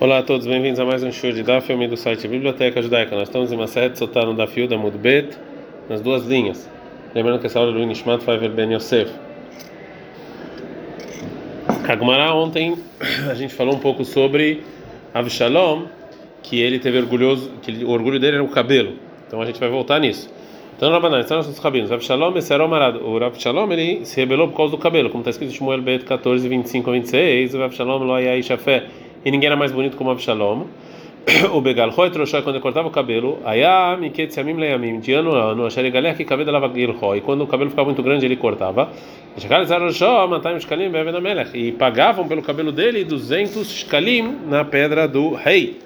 Olá 0.00 0.20
a 0.20 0.22
todos, 0.22 0.46
bem-vindos 0.46 0.80
a 0.80 0.84
mais 0.86 1.02
um 1.02 1.12
show 1.12 1.30
de 1.30 1.42
Daf 1.42 1.66
filme 1.66 1.86
do 1.86 1.94
site 1.94 2.26
Biblioteca 2.26 2.80
Judaica. 2.80 3.14
Nós 3.14 3.28
estamos 3.28 3.52
em 3.52 3.54
uma 3.54 3.66
série 3.66 3.94
soltar 3.94 4.24
no 4.24 4.32
Daf 4.32 4.66
da 4.66 4.78
Mudbet, 4.78 5.36
nas 5.90 6.00
duas 6.00 6.24
linhas. 6.24 6.66
Lembrando 7.14 7.38
que 7.38 7.46
essa 7.46 7.58
aula 7.58 7.70
é 7.70 7.74
do 7.74 7.80
Inishmat 7.80 8.24
Faiver 8.24 8.48
Ben 8.48 8.72
Yosef. 8.72 9.12
Agmará, 11.86 12.34
ontem 12.34 12.78
a 13.30 13.34
gente 13.34 13.52
falou 13.52 13.74
um 13.74 13.78
pouco 13.78 14.02
sobre 14.02 14.62
Avshalom, 15.12 15.84
que 16.42 16.58
ele 16.58 16.78
teve 16.78 16.96
orgulhoso, 16.96 17.50
que 17.60 17.84
o 17.84 17.90
orgulho 17.90 18.18
dele 18.18 18.36
era 18.36 18.44
o 18.44 18.48
cabelo. 18.48 18.94
Então 19.26 19.42
a 19.42 19.44
gente 19.44 19.60
vai 19.60 19.68
voltar 19.68 20.00
nisso. 20.00 20.32
Então, 20.78 20.90
Rabanan, 20.90 21.20
estão 21.20 21.36
nossos 21.36 21.58
rabinos. 21.58 21.92
Avshalom 21.92 22.34
e 22.38 22.40
Serol 22.40 22.68
Marad. 22.68 22.96
O 22.96 23.22
Avshalom 23.22 23.70
ele 23.70 24.06
se 24.06 24.18
rebelou 24.18 24.48
por 24.48 24.56
causa 24.56 24.70
do 24.70 24.78
cabelo, 24.78 25.10
como 25.10 25.20
está 25.20 25.28
escrito 25.28 25.50
em 25.50 25.56
Shmuel 25.56 25.82
Bet 25.82 26.06
14, 26.06 26.48
25 26.48 26.88
a 26.88 26.92
26. 26.94 27.54
O 27.54 27.62
Avshalom 27.62 28.02
lo 28.02 28.14
ayai 28.14 28.42
shafé 28.42 28.86
e 29.24 29.30
ninguém 29.30 29.48
era 29.48 29.56
mais 29.56 29.72
bonito 29.72 29.96
como 29.96 30.10
Absalom. 30.10 30.66
O 31.52 31.60
Begal 31.60 31.90
Roy 31.90 32.10
trouxe 32.10 32.40
quando 32.42 32.56
ele 32.56 32.62
cortava 32.62 32.88
o 32.88 32.90
cabelo, 32.90 33.38
Ayá, 33.44 33.96
Miket 33.98 34.32
Samim 34.32 34.54
Leamim, 34.54 35.00
de 35.00 35.12
ano 35.12 35.34
a 35.34 35.52
ano, 35.52 35.66
Achei 35.66 35.90
Galé 35.90 36.14
que 36.14 36.24
cabelo 36.24 36.50
lava 36.50 36.70
Gilroy, 36.72 37.18
e 37.18 37.20
quando 37.20 37.42
o 37.42 37.46
cabelo 37.46 37.70
ficava 37.70 37.86
muito 37.86 38.02
grande 38.02 38.26
ele 38.26 38.36
cortava. 38.36 38.90
E 41.54 41.72
pagavam 41.72 42.28
pelo 42.28 42.42
cabelo 42.42 42.72
dele 42.72 43.04
200 43.04 43.70
shkalim 43.70 44.38
na 44.48 44.64
pedra 44.64 45.06
do 45.06 45.34
rei. 45.34 45.78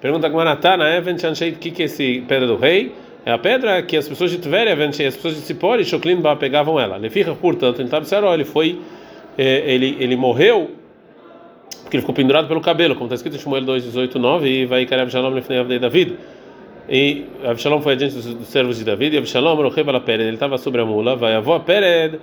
Pergunta 0.00 0.28
com 0.30 0.36
Maratá, 0.36 0.76
na 0.76 0.96
Even 0.96 1.18
Chansheit, 1.18 1.56
o 1.56 1.58
que 1.58 1.82
é 1.82 1.86
esse 1.86 2.22
pedra 2.26 2.46
do 2.46 2.56
rei? 2.56 2.92
É 3.24 3.32
a 3.32 3.38
pedra 3.38 3.82
que 3.82 3.96
as 3.96 4.08
pessoas 4.08 4.30
de 4.30 4.38
Tveria, 4.38 4.72
as 4.74 4.96
pessoas 4.96 5.34
de 5.34 5.42
Tzipori, 5.42 5.84
Shoklin 5.84 6.22
pegavam 6.38 6.78
ela. 6.78 6.96
Ele 6.96 7.10
fica, 7.10 7.34
portanto, 7.34 7.82
em 7.82 7.88
Tabseró, 7.88 8.32
ele 8.32 8.44
foi, 8.44 8.78
ele, 9.36 9.96
ele 9.98 10.14
morreu 10.14 10.70
porque 11.86 11.98
ele 11.98 12.02
ficou 12.02 12.14
pendurado 12.16 12.48
pelo 12.48 12.60
cabelo, 12.60 12.96
como 12.96 13.06
está 13.06 13.14
escrito 13.14 13.36
em 13.36 13.38
Shmuel 13.38 13.64
2, 13.64 13.84
18, 13.84 14.18
9, 14.18 14.48
e 14.48 14.66
vai 14.66 14.82
Ikare 14.82 15.02
Absalom 15.02 15.30
lefnei 15.30 15.60
Avdei 15.60 15.78
David. 15.78 16.16
E 16.88 17.26
Absalom 17.44 17.80
foi 17.80 17.92
adiante 17.92 18.16
dos, 18.16 18.24
dos 18.26 18.48
servos 18.48 18.78
de 18.78 18.84
David, 18.84 19.14
e 19.14 19.18
Absalom 19.18 19.54
rocheva 19.54 19.92
la 19.92 20.00
Pered, 20.00 20.26
ele 20.26 20.34
estava 20.34 20.58
sobre 20.58 20.80
a 20.80 20.84
mula, 20.84 21.14
vai 21.14 21.36
avó 21.36 21.60
Pered, 21.60 22.18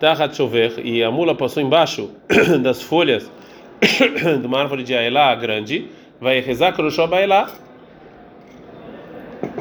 Tachat 0.00 0.36
Chover, 0.36 0.80
e 0.84 1.00
a 1.00 1.12
mula 1.12 1.32
passou 1.36 1.62
embaixo 1.62 2.10
das 2.60 2.82
folhas 2.82 3.30
de 4.40 4.46
uma 4.48 4.58
árvore 4.58 4.82
de 4.82 4.96
Aelá 4.96 5.32
grande, 5.36 5.86
vai 6.20 6.40
rezar 6.40 6.72
Kroshó 6.72 7.06
Baelá, 7.06 7.52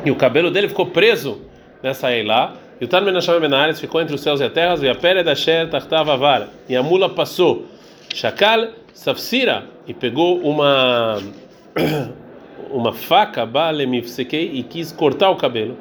e 0.03 0.09
o 0.09 0.15
cabelo 0.15 0.49
dele 0.49 0.67
ficou 0.67 0.87
preso 0.87 1.41
nessa 1.83 2.07
Aelá, 2.07 2.55
e 2.81 2.85
o 2.85 2.87
Tarmen 2.87 3.13
Hashem 3.13 3.39
Benares 3.39 3.79
ficou 3.79 4.01
entre 4.01 4.15
os 4.15 4.21
céus 4.21 4.41
e 4.41 4.45
a 4.45 4.49
terra, 4.49 4.75
e 4.81 4.89
a 4.89 4.95
Pered 4.95 5.29
Asher 5.29 5.69
Tartava 5.69 6.17
Var, 6.17 6.47
e 6.67 6.75
a 6.75 6.81
mula 6.81 7.07
passou, 7.07 7.67
Shakal 8.13 8.69
Safsira 8.93 9.65
e 9.87 9.93
pegou 9.93 10.39
uma 10.39 11.19
uma 12.71 12.91
faca, 12.91 13.45
balemifsekei, 13.45 14.51
e 14.53 14.63
quis 14.63 14.91
cortar 14.91 15.29
o 15.29 15.35
cabelo. 15.35 15.77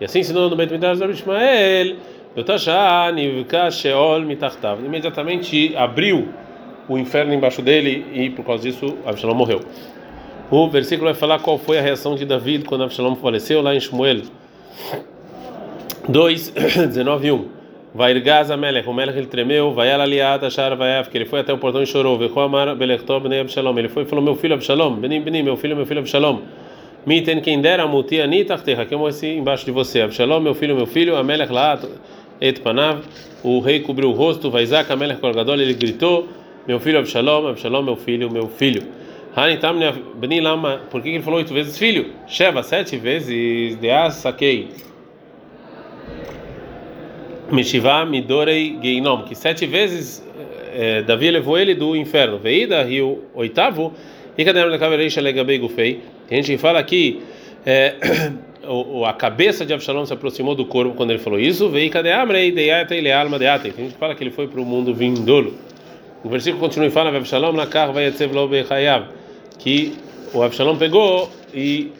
E 0.00 0.04
assim 0.04 0.20
ensinou 0.20 0.48
no 0.48 0.56
Beit 0.56 0.72
Midrash 0.72 0.98
de 0.98 1.10
Ishmael, 1.10 1.96
imediatamente 4.84 5.76
abriu 5.76 6.28
o 6.88 6.98
inferno 6.98 7.34
embaixo 7.34 7.60
dele 7.60 8.06
e 8.12 8.30
por 8.30 8.44
causa 8.44 8.62
disso 8.62 8.96
Absalom 9.04 9.34
morreu. 9.34 9.60
O 10.50 10.68
versículo 10.68 11.10
vai 11.10 11.14
falar 11.14 11.38
qual 11.40 11.58
foi 11.58 11.78
a 11.78 11.82
reação 11.82 12.14
de 12.14 12.24
David 12.24 12.64
quando 12.64 12.84
Absalom 12.84 13.14
faleceu 13.16 13.60
lá 13.62 13.74
em 13.74 13.80
Shmuel 13.80 14.22
2, 16.08 16.50
19 16.88 17.26
e 17.28 17.32
1. 17.32 17.59
Vai 17.92 18.12
Irgaz 18.12 18.52
Amelech, 18.52 18.88
o 18.88 18.94
Melech 18.94 19.18
ele 19.18 19.26
tremeu, 19.26 19.72
vai 19.72 19.88
ela 19.88 20.04
aliada, 20.04 20.48
Shar 20.48 20.76
vai 20.76 21.02
que 21.04 21.18
ele 21.18 21.24
foi 21.24 21.40
até 21.40 21.52
o 21.52 21.58
portão 21.58 21.82
e 21.82 21.86
chorou, 21.86 22.16
Vechou 22.16 22.40
Amar 22.40 22.76
Belechtob 22.76 23.26
Bnei 23.26 23.40
Absalom, 23.40 23.76
ele 23.78 23.88
foi 23.88 24.04
e 24.04 24.06
falou: 24.06 24.24
Meu 24.24 24.36
filho 24.36 24.54
Absalom, 24.54 24.94
Benim 24.94 25.20
Benim, 25.20 25.42
meu 25.42 25.56
filho, 25.56 25.74
meu 25.74 25.84
filho 25.84 25.98
Absalom. 25.98 26.42
Miten 27.04 27.40
quem 27.40 27.60
dera 27.60 27.88
muti 27.88 28.20
anitachtecha, 28.20 28.84
que 28.86 28.94
eu 28.94 28.98
morri 28.98 29.36
embaixo 29.36 29.64
de 29.64 29.72
você. 29.72 30.02
Absalom, 30.02 30.38
meu 30.38 30.54
filho, 30.54 30.76
meu 30.76 30.86
filho, 30.86 31.16
Amelech 31.16 31.52
lá, 31.52 31.80
et 32.40 32.60
panav, 32.60 33.02
o 33.42 33.58
rei 33.58 33.80
cobriu 33.80 34.10
o 34.10 34.12
rosto, 34.12 34.50
vai 34.50 34.62
Isaac, 34.62 34.92
Amelech 34.92 35.20
Korgadol, 35.20 35.60
ele 35.60 35.74
gritou: 35.74 36.28
Meu 36.68 36.78
filho 36.78 37.00
Absalom, 37.00 37.48
Absalom, 37.48 37.82
meu 37.82 37.96
filho, 37.96 38.30
meu 38.30 38.46
filho. 38.46 38.84
Hanitam 39.34 39.74
Beni 40.14 40.40
Lama, 40.40 40.82
por 40.90 41.02
que 41.02 41.08
ele 41.08 41.22
falou 41.22 41.38
oito 41.38 41.52
vezes 41.52 41.76
filho? 41.76 42.12
Sheva, 42.28 42.62
sete 42.62 42.96
vezes, 42.96 43.76
de 43.76 44.10
saquei. 44.10 44.68
Meshivá 47.52 48.04
Midorei 48.04 48.78
Geinom, 48.80 49.22
que 49.22 49.34
sete 49.34 49.66
vezes 49.66 50.24
é, 50.72 51.02
Davi 51.02 51.30
levou 51.30 51.58
ele 51.58 51.74
do 51.74 51.96
inferno. 51.96 52.38
Veida, 52.38 52.84
e 52.84 53.00
o 53.02 53.20
oitavo, 53.34 53.92
e 54.36 54.42
a 55.18 55.22
Legabei 55.22 55.58
Gufei? 55.58 56.00
A 56.30 56.34
gente 56.34 56.56
fala 56.58 56.82
que 56.82 57.20
é, 57.66 57.94
a 59.06 59.12
cabeça 59.12 59.66
de 59.66 59.72
Absalom 59.72 60.06
se 60.06 60.12
aproximou 60.12 60.54
do 60.54 60.64
corpo 60.64 60.94
quando 60.94 61.10
ele 61.10 61.18
falou 61.18 61.38
isso. 61.38 61.68
Veio 61.68 61.90
cadê 61.90 62.12
Amrei 62.12 62.52
Deyata 62.52 62.94
e 62.94 63.00
Lealma 63.00 63.38
Deate? 63.38 63.68
A 63.68 63.72
gente 63.72 63.94
fala 63.94 64.14
que 64.14 64.22
ele 64.22 64.30
foi 64.30 64.46
para 64.46 64.60
o 64.60 64.64
mundo 64.64 64.94
vindouro. 64.94 65.54
O 66.22 66.28
versículo 66.28 66.60
continua 66.60 66.86
e 66.88 66.90
fala: 66.90 67.10
Absalom 67.16 67.52
na 67.52 67.66
carro 67.66 67.92
vai 67.92 68.06
que 69.58 69.94
o 70.32 70.42
Absalom 70.42 70.76
pegou 70.76 71.30
e 71.52 71.92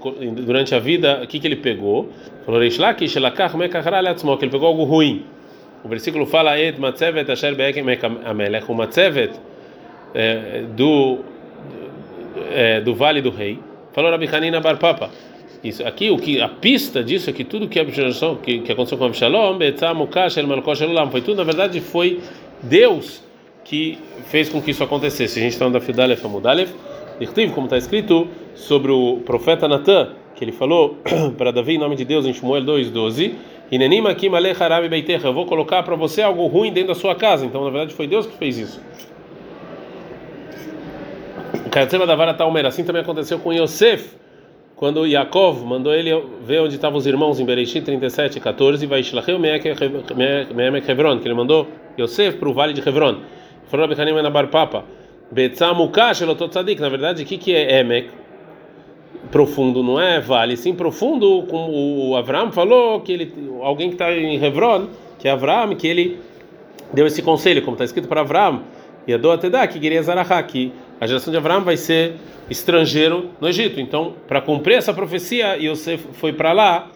durante 0.45 0.75
a 0.75 0.79
vida, 0.79 1.21
o 1.23 1.27
que, 1.27 1.41
que 1.41 1.47
ele 1.47 1.57
pegou? 1.57 2.09
Falou: 2.45 2.61
que 4.39 4.45
ele 4.45 4.53
pegou 4.53 4.69
algo 4.69 4.85
ruim. 4.85 5.25
O 5.83 5.89
versículo 5.89 6.27
fala 6.27 6.59
et 6.59 6.79
matzevet 6.79 7.31
asher 7.31 7.55
be'ekem 7.55 7.85
amelech, 8.25 8.67
o 8.69 8.75
matzevet 8.75 9.33
é, 10.15 10.63
do 10.77 11.21
é, 12.53 12.81
do 12.81 12.95
vale 12.95 13.23
do 13.23 13.31
rei. 13.31 13.59
Falou 13.93 14.11
Rabi 14.11 14.29
Hanina 14.31 14.61
Bar 14.61 14.79
Papa. 14.79 15.11
Isso 15.63 15.87
aqui 15.87 16.11
o 16.11 16.19
que 16.19 16.41
a 16.41 16.49
pista 16.49 17.03
disso 17.03 17.31
é 17.31 17.33
que 17.33 17.45
tudo 17.45 17.69
que 17.69 17.83
que, 17.85 18.59
que 18.61 18.73
aconteceu 18.73 18.97
com 18.97 19.05
Absalom, 19.05 19.59
foi 21.11 21.21
tudo 21.21 21.37
na 21.37 21.45
verdade 21.45 21.81
foi 21.81 22.21
Deus 22.63 23.23
que 23.65 23.99
fez 24.27 24.49
com 24.49 24.61
que 24.61 24.71
isso 24.71 24.83
acontecesse. 24.83 25.39
A 25.39 25.43
gente 25.43 25.53
está 25.53 25.69
no 25.69 25.81
Fidalef 25.81 26.25
Amudalef, 26.25 26.73
como 27.55 27.67
está 27.67 27.77
escrito 27.77 28.29
sobre 28.55 28.91
o 28.91 29.19
profeta 29.25 29.69
Natan, 29.69 30.11
que 30.35 30.45
ele 30.45 30.53
falou 30.53 30.99
para 31.37 31.51
Davi 31.51 31.75
em 31.75 31.79
nome 31.79 31.95
de 31.95 32.05
Deus 32.05 32.27
em 32.27 32.33
Shmuel 32.33 32.65
2:12 32.65 33.35
eu 35.29 35.33
vou 35.33 35.47
colocar 35.47 35.83
para 35.83 35.95
você 35.95 36.23
algo 36.23 36.47
ruim 36.47 36.73
dentro 36.73 36.89
da 36.89 36.95
sua 36.95 37.15
casa. 37.15 37.47
Então, 37.47 37.65
na 37.65 37.71
verdade, 37.71 37.95
foi 37.95 38.07
Deus 38.07 38.27
que 38.27 38.37
fez 38.37 38.59
isso. 38.59 38.81
Da 42.07 42.17
Vara 42.17 42.35
Talmer, 42.35 42.67
assim 42.67 42.83
também 42.83 43.01
aconteceu 43.03 43.39
com 43.39 43.53
Yosef, 43.53 44.17
quando 44.75 45.07
Yaakov 45.07 45.65
mandou 45.65 45.95
ele 45.95 46.11
ver 46.43 46.61
onde 46.61 46.75
estavam 46.75 46.99
os 46.99 47.07
irmãos 47.07 47.39
em 47.39 47.45
Bereshit 47.45 47.83
37, 47.83 48.41
14, 48.41 48.87
vai 48.87 49.01
Hebron, 50.91 51.19
que 51.19 51.29
ele 51.29 51.35
mandou 51.35 51.69
Yosef 51.99 52.39
para 52.39 52.49
o 52.49 52.53
vale 52.53 52.73
de 52.73 52.81
Hebron. 52.87 53.19
Tzadik, 56.49 56.81
na 56.81 56.89
verdade, 56.89 57.23
o 57.23 57.27
que, 57.27 57.39
que 57.39 57.55
é 57.55 57.79
Emek? 57.81 58.11
Profundo, 59.31 59.83
não 59.83 60.01
é 60.01 60.21
vale, 60.21 60.57
sim 60.57 60.75
profundo, 60.75 61.45
como 61.49 62.11
o 62.11 62.17
Abraão 62.17 62.51
falou, 62.51 63.01
que 63.01 63.13
ele, 63.13 63.33
alguém 63.63 63.89
que 63.89 63.95
está 63.95 64.13
em 64.13 64.43
Hebron, 64.43 64.89
que 65.19 65.29
é 65.29 65.31
Abraão, 65.31 65.75
que 65.75 65.87
ele 65.87 66.19
deu 66.93 67.07
esse 67.07 67.23
conselho, 67.23 67.63
como 67.63 67.75
está 67.75 67.85
escrito 67.85 68.09
para 68.09 68.23
Abraão, 68.23 68.63
e 69.07 69.13
a 69.13 69.19
do 69.19 69.31
Atedá, 69.31 69.67
que 69.67 69.79
queria 69.79 70.03
Zarahá, 70.03 70.43
que 70.43 70.73
a 71.01 71.07
geração 71.07 71.31
de 71.31 71.37
Abraão 71.37 71.63
vai 71.63 71.77
ser 71.77 72.15
estrangeiro 72.49 73.31
no 73.41 73.49
Egito. 73.49 73.81
Então, 73.81 74.15
para 74.27 74.41
cumprir 74.41 74.77
essa 74.77 74.93
profecia, 74.93 75.57
Yosef 75.57 76.07
foi 76.13 76.33
para 76.33 76.53
lá, 76.53 76.91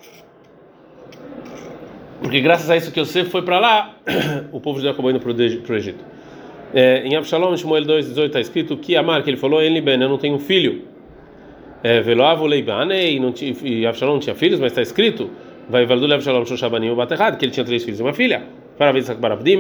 porque 2.21 2.41
graças 2.41 2.71
a 2.71 2.77
isso 2.77 2.91
que 2.91 3.01
Yosef 3.01 3.31
foi 3.31 3.43
para 3.43 3.59
lá, 3.59 3.95
o 4.51 4.61
povo 4.61 4.81
de 4.81 4.89
acabou 4.89 5.11
indo 5.11 5.21
para 5.21 5.31
o 5.31 5.77
Egito. 5.77 6.05
É, 6.73 7.06
em 7.06 7.15
Absalom, 7.15 7.56
Shmuel 7.56 7.85
2,18 7.85 8.27
está 8.27 8.41
escrito 8.41 8.77
que 8.77 8.97
Amar, 8.97 9.23
que 9.23 9.31
ele 9.31 9.37
falou, 9.37 9.62
Ele 9.62 9.81
Ben, 9.81 10.01
eu 10.01 10.09
não 10.09 10.19
tenho 10.19 10.39
filho 10.41 10.94
Veloavo 12.02 12.46
Leibanei, 12.46 13.20
e 13.62 13.86
Avshalom 13.86 14.19
tinha 14.19 14.34
filhos, 14.34 14.58
mas 14.58 14.72
está 14.72 14.81
escrito, 14.81 15.28
vai 15.69 15.84
Valdu 15.84 16.10
Avshalom 16.12 16.46
Shoshabanim 16.46 16.88
o 16.88 16.96
Baterrad, 16.96 17.36
que 17.36 17.44
ele 17.44 17.52
tinha 17.52 17.64
três 17.64 17.84
filhos 17.84 18.00
e 18.00 18.02
uma 18.02 18.14
filha. 18.14 18.42
Para 18.78 18.90
ver 18.90 19.04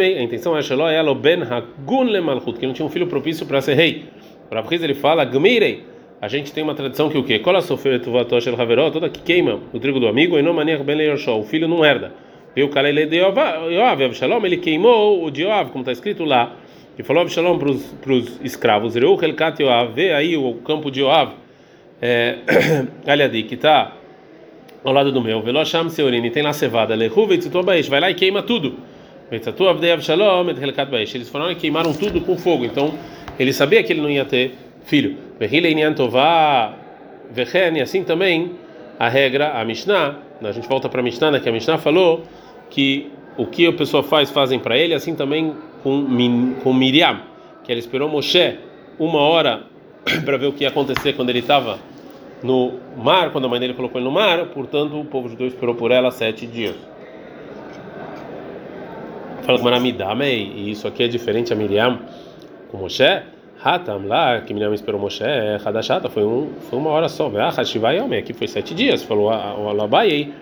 a 0.00 0.22
intenção 0.22 0.56
é 0.56 0.62
Shalom 0.62 0.88
Elo 0.88 1.14
Ben 1.14 1.42
Hagun 1.42 2.04
Lemalchut, 2.04 2.58
que 2.58 2.66
não 2.66 2.72
tinha 2.72 2.86
um 2.86 2.88
filho 2.88 3.06
propício 3.06 3.44
para 3.44 3.60
ser 3.60 3.74
rei. 3.74 4.04
Rav 4.50 4.66
ele 4.72 4.94
fala, 4.94 5.24
Gmirei, 5.24 5.84
a 6.18 6.26
gente 6.26 6.50
tem 6.50 6.64
uma 6.64 6.74
tradição 6.74 7.10
que 7.10 7.18
o 7.18 7.22
quê? 7.22 7.40
Cola 7.40 7.60
sofrer 7.60 8.00
tuvatosh 8.00 8.46
el 8.46 8.58
haveró, 8.58 8.90
toda 8.90 9.10
que 9.10 9.20
queima 9.20 9.60
o 9.74 9.78
trigo 9.78 10.00
do 10.00 10.08
amigo, 10.08 10.38
e 10.38 10.42
não 10.42 10.54
manier 10.54 10.82
ben 10.82 10.96
leioshó, 10.96 11.38
o 11.38 11.44
filho 11.44 11.68
não 11.68 11.84
herda. 11.84 12.14
E 12.56 12.62
o 12.62 12.70
Kalele 12.70 13.04
de 13.04 13.18
Yoav, 13.18 14.02
Avshalom, 14.02 14.46
ele 14.46 14.56
queimou 14.56 15.22
o 15.22 15.30
de 15.30 15.42
Yoav, 15.42 15.70
como 15.70 15.82
está 15.82 15.92
escrito 15.92 16.24
lá, 16.24 16.52
e 16.98 17.02
falou 17.02 17.22
Avshalom 17.22 17.58
para 17.58 17.68
os 18.12 18.40
escravos, 18.42 18.94
Reu 18.94 19.18
Helkat 19.20 19.62
Yoav, 19.62 19.92
vê 19.92 20.14
aí 20.14 20.36
o 20.36 20.54
campo 20.64 20.90
de 20.90 21.00
Yoav, 21.00 21.34
Aliadi, 23.06 23.44
que 23.44 23.54
está 23.54 23.92
ao 24.82 24.92
lado 24.92 25.10
do 25.10 25.22
meu, 25.22 25.40
Velosham 25.40 25.88
Seorini, 25.88 26.30
tem 26.30 26.42
lá 26.42 26.52
cevada, 26.52 26.94
vai 27.88 28.00
lá 28.00 28.10
e 28.10 28.14
queima 28.14 28.42
tudo. 28.42 28.74
Eles 29.30 29.46
foram 31.28 31.50
e 31.50 31.54
queimaram 31.54 31.94
tudo 31.94 32.20
com 32.20 32.36
fogo. 32.36 32.64
Então, 32.64 32.92
ele 33.38 33.52
sabia 33.52 33.82
que 33.82 33.92
ele 33.92 34.02
não 34.02 34.10
ia 34.10 34.24
ter 34.24 34.52
filho. 34.84 35.16
E 35.40 35.44
assim 37.80 38.04
também 38.04 38.52
a 38.98 39.08
regra, 39.08 39.58
a 39.58 39.64
Mishnah, 39.64 40.18
a 40.42 40.52
gente 40.52 40.68
volta 40.68 40.88
para 40.88 41.00
a 41.00 41.02
Mishnah, 41.02 41.32
né, 41.32 41.40
que 41.40 41.48
a 41.48 41.52
Mishnah 41.52 41.78
falou 41.78 42.22
que 42.70 43.10
o 43.36 43.46
que 43.46 43.66
a 43.66 43.72
pessoa 43.72 44.02
faz, 44.02 44.30
fazem 44.30 44.58
para 44.58 44.76
ele, 44.76 44.94
assim 44.94 45.14
também 45.14 45.54
com, 45.82 46.54
com 46.62 46.72
Miriam, 46.72 47.20
que 47.64 47.72
ela 47.72 47.78
esperou 47.78 48.08
Moshe 48.08 48.58
uma 48.98 49.20
hora 49.20 49.64
para 50.24 50.36
ver 50.36 50.46
o 50.46 50.52
que 50.52 50.64
ia 50.64 50.68
acontecer 50.68 51.14
quando 51.14 51.30
ele 51.30 51.40
estava 51.40 51.78
no 52.42 52.74
mar, 52.96 53.30
quando 53.30 53.46
a 53.46 53.48
mãe 53.48 53.58
dele 53.58 53.74
colocou 53.74 53.98
ele 53.98 54.04
no 54.04 54.12
mar, 54.12 54.46
portanto 54.46 55.00
o 55.00 55.04
povo 55.04 55.28
judeu 55.28 55.46
esperou 55.46 55.74
por 55.74 55.90
ela 55.90 56.10
sete 56.10 56.46
dias. 56.46 56.76
Fala 59.42 59.58
com 59.58 59.64
Maramidame, 59.64 60.24
e 60.24 60.70
isso 60.70 60.88
aqui 60.88 61.02
é 61.02 61.08
diferente 61.08 61.52
a 61.52 61.56
Miriam 61.56 62.00
com 62.70 62.78
Moshe. 62.78 63.22
Hatam 63.62 64.06
lá, 64.06 64.40
que 64.40 64.52
Miriam 64.52 64.74
esperou 64.74 65.00
Moshe, 65.00 65.24
Hadashata, 65.64 66.08
foi, 66.08 66.24
um, 66.24 66.50
foi 66.68 66.78
uma 66.78 66.90
hora 66.90 67.08
só. 67.08 67.30
Ah, 67.38 67.50
Hashivai 67.50 67.98
aqui 68.18 68.32
foi 68.32 68.46
sete 68.46 68.74
dias, 68.74 69.02
falou 69.02 69.26
o 69.26 69.68
Alabai. 69.68 70.32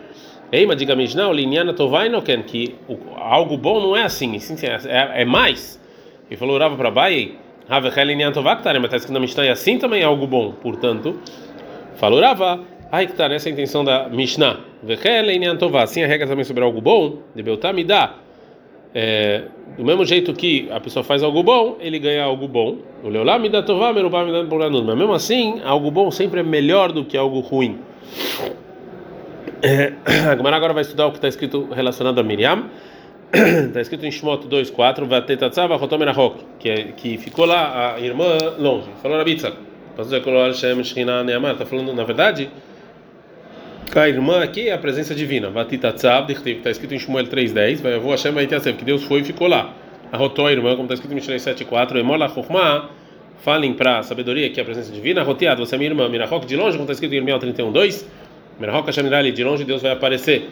Ei, 0.53 0.67
mas 0.67 0.77
diga 0.77 0.95
Mishnah, 0.95 1.33
Liniana 1.33 1.73
Tovai 1.73 2.11
quer 2.21 2.43
que 2.43 2.75
algo 3.17 3.57
bom 3.57 3.81
não 3.81 3.97
é 3.97 4.03
assim, 4.03 4.37
é, 4.87 5.23
é 5.23 5.25
mais. 5.25 5.81
E 6.31 6.37
falou 6.37 6.59
Rava 6.59 6.77
para 6.77 6.91
Bai, 6.91 7.33
Havechel 7.33 7.41
Liniana 7.41 7.41
Tovai, 7.41 7.42
mas 8.81 8.87
está 8.87 8.97
escrito 8.97 9.15
na 9.15 9.21
Mishnah, 9.21 9.47
e 9.47 9.49
assim 9.49 9.79
também 9.79 10.03
é 10.03 10.05
algo 10.05 10.27
bom. 10.27 10.53
Portanto, 10.53 11.19
falou 11.97 12.21
Rava, 12.21 12.61
Ai 12.93 13.07
que 13.07 13.13
está 13.13 13.27
nessa 13.27 13.49
intenção 13.49 13.83
da 13.83 14.07
Mishnah. 14.11 14.61
Assim 15.83 16.05
a 16.05 16.07
regra 16.07 16.27
também 16.27 16.45
sobre 16.45 16.63
algo 16.63 16.79
bom, 16.79 17.21
de 17.35 17.43
Beltar 17.43 17.73
me 17.73 17.85
dá. 17.85 18.17
É, 18.95 19.45
do 19.79 19.83
mesmo 19.83 20.05
jeito 20.05 20.35
que 20.35 20.69
a 20.71 20.79
pessoa 20.79 21.03
faz 21.03 21.23
algo 21.23 21.43
bom, 21.43 21.79
ele 21.81 21.99
ganha 21.99 22.23
algo 22.23 22.47
bom. 22.47 22.77
O 23.03 23.09
Leolá 23.09 23.39
me 23.39 23.49
dá 23.49 23.63
tová, 23.63 23.95
merubá 23.95 24.23
me 24.27 24.31
dá 24.31 24.43
Mas 24.45 24.99
mesmo 24.99 25.15
assim, 25.15 25.63
algo 25.65 25.91
bom 25.91 26.11
sempre 26.11 26.41
é 26.41 26.43
melhor 26.43 26.93
do 26.93 27.03
que 27.03 27.17
algo 27.17 27.41
ruim. 27.41 27.79
É, 29.63 29.95
a 30.29 30.55
agora 30.55 30.75
vai 30.75 30.83
estudar 30.83 31.07
o 31.07 31.13
que 31.13 31.17
está 31.17 31.29
escrito 31.29 31.69
relacionado 31.73 32.19
a 32.19 32.23
Miriam. 32.23 32.65
Está 33.33 33.81
escrito 33.81 34.05
em 34.05 34.11
Shmot 34.11 34.47
2:4, 34.47 35.07
Vatetatzav 35.07 35.73
Achotom 35.73 36.03
Erachok, 36.03 36.45
que 36.59 36.69
é, 36.69 36.85
que 36.95 37.17
ficou 37.17 37.47
lá 37.47 37.95
a 37.95 38.01
irmã 38.01 38.37
longe. 38.59 38.91
Falou 39.01 39.17
na 39.17 39.25
Bitsa. 39.25 39.55
Está 39.97 41.65
falando, 41.65 41.95
na 41.95 42.05
verdade, 42.05 42.51
a 43.95 44.09
irmã 44.09 44.43
aqui 44.43 44.69
é 44.69 44.75
a 44.75 44.79
presença 44.79 45.15
divina. 45.15 45.49
Está 45.49 46.71
escrito 46.71 46.95
em 46.95 46.99
Shmuel 46.99 47.27
3:10, 47.27 47.81
vai 47.81 48.47
que 48.77 48.85
Deus 48.85 49.05
foi 49.05 49.21
e 49.21 49.25
ficou 49.25 49.49
lá. 49.49 49.73
A 50.13 50.19
Rotó, 50.19 50.47
a 50.47 50.53
irmã, 50.53 50.73
como 50.73 50.83
está 50.83 50.95
escrito 50.95 51.13
em 51.13 51.15
Mishnah 51.15 51.37
7:4, 51.37 51.99
Emola 51.99 52.31
falem 53.39 53.73
para 53.73 54.01
a 54.01 54.03
sabedoria 54.03 54.51
que 54.51 54.61
é 54.61 54.63
a 54.63 54.67
presença 54.67 54.93
divina. 54.93 55.23
Roteado, 55.23 55.65
você 55.65 55.75
é 55.75 55.79
minha 55.79 55.91
irmã. 55.91 56.07
Mirachok, 56.07 56.45
de 56.45 56.55
longe, 56.55 56.73
como 56.73 56.83
está 56.83 56.93
escrito 56.93 57.15
em 57.15 57.17
Irmiel 57.17 57.39
31:2, 57.39 58.07
Mirachok 58.61 58.87
Hashem 58.87 59.33
de 59.33 59.43
longe 59.43 59.65
Deus 59.65 59.81
vai 59.81 59.93
aparecer. 59.93 60.51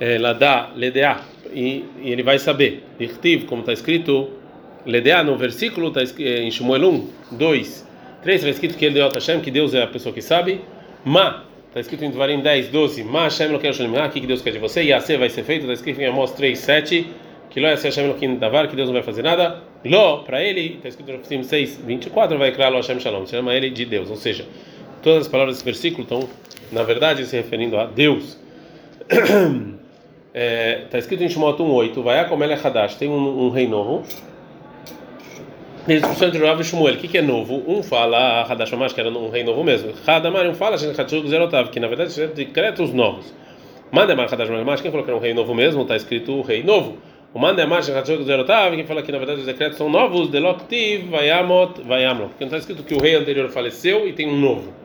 É, 0.00 0.18
Ladá, 0.18 0.70
Ledea, 0.74 1.33
e, 1.54 1.84
e 2.02 2.10
ele 2.10 2.22
vai 2.22 2.38
saber. 2.38 2.84
Irtiv, 2.98 3.44
como 3.44 3.60
está 3.60 3.72
escrito, 3.72 4.30
Ledea 4.84 5.22
no 5.22 5.36
versículo, 5.36 5.88
está 5.88 6.02
em 6.20 6.50
Shmuel 6.50 6.90
1, 6.90 7.08
2, 7.32 7.88
3, 8.22 8.40
está 8.40 8.50
escrito 8.50 8.76
que 8.76 8.84
ele 8.84 8.94
deu 8.94 9.08
Hashem, 9.08 9.40
que 9.40 9.50
Deus 9.50 9.72
é 9.74 9.82
a 9.82 9.86
pessoa 9.86 10.12
que 10.12 10.20
sabe. 10.20 10.60
Ma, 11.04 11.44
Está 11.74 11.80
escrito 11.80 12.04
em 12.04 12.10
Dvarim 12.12 12.40
10, 12.40 12.68
12. 12.68 13.02
Ma 13.02 13.24
Hashem 13.24 13.48
Shalom 13.72 14.06
O 14.06 14.08
que 14.08 14.20
Deus 14.20 14.40
quer 14.42 14.52
de 14.52 14.60
você? 14.60 14.84
Yaseh 14.84 15.16
vai 15.16 15.28
ser 15.28 15.42
feito. 15.42 15.62
Está 15.62 15.72
escrito 15.72 16.00
em 16.00 16.06
Amos 16.06 16.30
3, 16.30 16.56
7. 16.56 17.06
Que 17.50 17.58
Lo 17.58 17.66
Yaseh 17.66 17.88
Hashem 17.88 18.04
Elokeinu 18.04 18.36
Davar. 18.36 18.68
Que 18.68 18.76
Deus 18.76 18.86
não 18.86 18.94
vai 18.94 19.02
fazer 19.02 19.22
nada. 19.22 19.60
Lo, 19.84 20.22
para 20.22 20.40
ele, 20.40 20.74
está 20.76 20.88
escrito 20.88 21.10
em 21.10 21.16
Rofim 21.16 21.42
6, 21.42 21.80
24. 21.84 22.38
Vai 22.38 22.52
criar 22.52 22.68
Lo 22.68 22.76
Hashem 22.76 23.00
Shalom. 23.00 23.26
Chama 23.26 23.52
ele 23.54 23.70
de 23.70 23.84
Deus. 23.86 24.08
Ou 24.08 24.14
seja, 24.14 24.46
todas 25.02 25.22
as 25.22 25.28
palavras 25.28 25.56
desse 25.56 25.64
versículo 25.64 26.04
estão, 26.04 26.28
na 26.70 26.84
verdade, 26.84 27.26
se 27.26 27.34
referindo 27.34 27.76
a 27.76 27.86
Deus. 27.86 28.38
Está 30.34 30.44
é, 30.44 30.86
tá 30.90 30.98
escrito 30.98 31.22
em 31.22 31.28
Shemot 31.28 31.56
1.8, 31.62 32.02
vai 32.02 32.18
a 32.18 32.24
Komele 32.24 32.54
Hadash, 32.54 32.96
tem 32.96 33.08
um, 33.08 33.46
um, 33.46 33.50
rei 33.50 33.68
novo. 33.68 34.02
Tem 35.86 36.00
discussão 36.00 36.26
entre 36.26 36.44
Rav 36.44 36.60
e 36.60 36.64
Shmuel, 36.64 36.94
o 36.94 36.96
que, 36.96 37.06
que 37.06 37.18
é 37.18 37.22
novo? 37.22 37.62
Um 37.68 37.84
fala 37.84 38.16
a 38.16 38.42
Hadash 38.42 38.72
Mamash, 38.72 38.92
que 38.92 39.00
era 39.00 39.10
um 39.10 39.30
rei 39.30 39.44
novo 39.44 39.62
mesmo. 39.62 39.92
Hadamar, 40.04 40.44
um 40.48 40.54
fala 40.54 40.76
Shemot 40.76 41.28
Zerotav, 41.28 41.70
que 41.70 41.78
na 41.78 41.86
verdade 41.86 42.12
são 42.12 42.26
decretos 42.26 42.92
novos. 42.92 43.32
Mandemar 43.92 44.26
Hadash 44.26 44.50
Mamash, 44.50 44.80
quem 44.80 44.90
falou 44.90 45.04
que 45.04 45.10
era 45.12 45.16
um 45.16 45.22
rei 45.22 45.32
novo 45.32 45.54
mesmo, 45.54 45.82
está 45.82 45.94
escrito 45.94 46.32
o 46.32 46.42
rei 46.42 46.64
novo. 46.64 46.98
O 47.32 47.38
Mandemar 47.38 47.84
Shemot 47.84 48.24
Zerotav, 48.24 48.74
quem 48.74 48.84
fala 48.84 49.04
que 49.04 49.12
na 49.12 49.18
verdade 49.18 49.38
os 49.38 49.46
decretos 49.46 49.78
são 49.78 49.88
novos, 49.88 50.30
Deloktiv, 50.30 51.10
Vayamot, 51.10 51.80
Vayamlo. 51.82 52.30
Porque 52.30 52.44
não 52.44 52.48
está 52.48 52.58
escrito 52.58 52.82
que 52.82 52.94
o 52.94 53.00
rei 53.00 53.14
anterior 53.14 53.48
faleceu 53.50 54.08
e 54.08 54.12
tem 54.12 54.28
um 54.28 54.36
novo. 54.36 54.83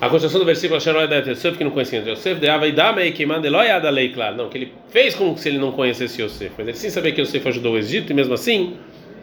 A 0.00 0.08
construção 0.08 0.38
do 0.38 0.46
versículo 0.46 0.76
Asher 0.76 0.94
Loyad 0.94 1.28
Yosef, 1.28 1.58
que 1.58 1.64
não 1.64 1.72
conhecia 1.72 2.00
Yosef, 2.00 2.40
de 2.40 2.48
Avaidame, 2.48 3.10
que 3.12 3.26
manda 3.26 3.50
Loyad 3.50 3.84
Alei, 3.84 4.10
claro. 4.10 4.36
Não, 4.36 4.48
que 4.48 4.58
ele 4.58 4.72
fez 4.90 5.14
com 5.14 5.34
que 5.34 5.48
ele 5.48 5.58
não 5.58 5.72
conhecesse 5.72 6.22
Yosef. 6.22 6.52
Mas 6.56 6.68
ele 6.68 6.76
sim 6.76 6.88
sabia 6.90 7.12
que 7.12 7.20
Yosef 7.20 7.48
ajudou 7.48 7.74
o 7.74 7.78
Egito 7.78 8.12
e 8.12 8.14
mesmo 8.14 8.34
assim 8.34 8.76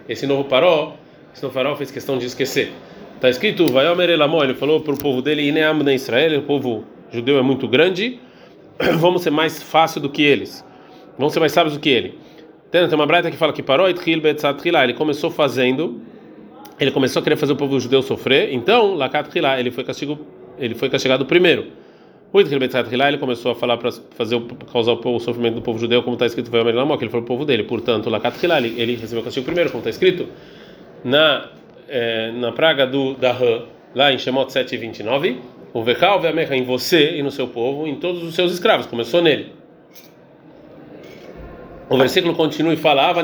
esse 0.08 0.28
novo 0.28 0.44
paró, 0.44 0.96
esse 1.34 1.42
novo 1.42 1.54
farol 1.54 1.76
fez 1.76 1.92
questão 1.92 2.18
de 2.18 2.26
esquecer. 2.26 2.72
Está 3.16 3.30
escrito, 3.30 3.66
vai 3.72 3.86
Elamó, 3.86 4.44
ele 4.44 4.54
falou 4.54 4.82
para 4.82 4.94
o 4.94 4.98
povo 4.98 5.22
dele, 5.22 5.48
Ineam 5.48 5.76
na 5.76 5.94
Israel, 5.94 6.40
o 6.40 6.44
povo 6.44 6.86
judeu 7.12 7.40
é 7.40 7.42
muito 7.42 7.68
grande, 7.68 8.20
vamos 9.00 9.24
ser 9.24 9.32
mais 9.32 9.64
fácil 9.64 10.02
do 10.02 10.10
que 10.10 10.22
eles, 10.22 10.64
vamos 11.18 11.34
ser 11.34 11.40
mais 11.40 11.52
sábios 11.52 11.76
do 11.76 11.80
que 11.80 11.90
ele. 11.90 12.20
Tem 12.70 12.84
uma 12.94 13.06
braita 13.06 13.32
que 13.32 13.38
fala 13.38 13.54
que 13.54 13.64
parou, 13.64 13.88
ele 13.88 14.94
começou 14.94 15.32
fazendo, 15.32 16.02
ele 16.80 16.92
começou 16.92 17.22
a 17.22 17.24
querer 17.24 17.38
fazer 17.38 17.54
o 17.54 17.56
povo 17.56 17.80
judeu 17.80 18.02
sofrer, 18.02 18.54
então, 18.54 18.94
Lakat 18.94 19.30
ele 19.58 19.72
foi 19.72 19.84
castigo, 19.84 20.20
ele 20.58 20.76
foi 20.76 20.90
castigado 20.90 21.26
primeiro. 21.26 21.68
Ele 22.34 23.18
começou 23.18 23.54
a 23.54 23.56
falar 23.56 23.78
para 23.78 23.92
fazer 23.92 24.42
causar 24.72 24.92
o 24.94 25.20
sofrimento 25.20 25.56
do 25.56 25.62
povo 25.62 25.80
judeu, 25.80 26.04
como 26.04 26.16
está 26.16 26.26
escrito, 26.26 26.52
que 26.52 26.58
ele 27.04 27.10
foi 27.10 27.22
o 27.22 27.24
povo 27.24 27.46
dele. 27.46 27.64
Portanto, 27.64 28.10
ele, 28.10 28.96
recebeu 28.96 29.22
o 29.22 29.24
castigo 29.24 29.46
primeiro, 29.46 29.70
como 29.70 29.80
está 29.80 29.90
escrito 29.90 30.28
na 31.04 31.50
é, 31.88 32.32
na 32.32 32.52
praga 32.52 32.86
do 32.86 33.14
da 33.14 33.32
Rã, 33.32 33.62
lá 33.94 34.12
em 34.12 34.18
Shemot 34.18 34.52
7:29, 34.52 35.38
o 35.74 35.84
Vekal 35.84 36.20
ve'amecha 36.20 36.56
em 36.56 36.64
você 36.64 37.16
e 37.18 37.24
no 37.24 37.32
seu 37.32 37.48
povo, 37.48 37.88
em 37.88 37.96
todos 37.96 38.24
os 38.24 38.36
seus 38.36 38.52
escravos. 38.52 38.86
Começou 38.86 39.22
nele. 39.22 39.54
O 41.88 41.98
versículo 41.98 42.34
continua 42.34 42.74
e 42.74 42.78
falava, 42.78 43.22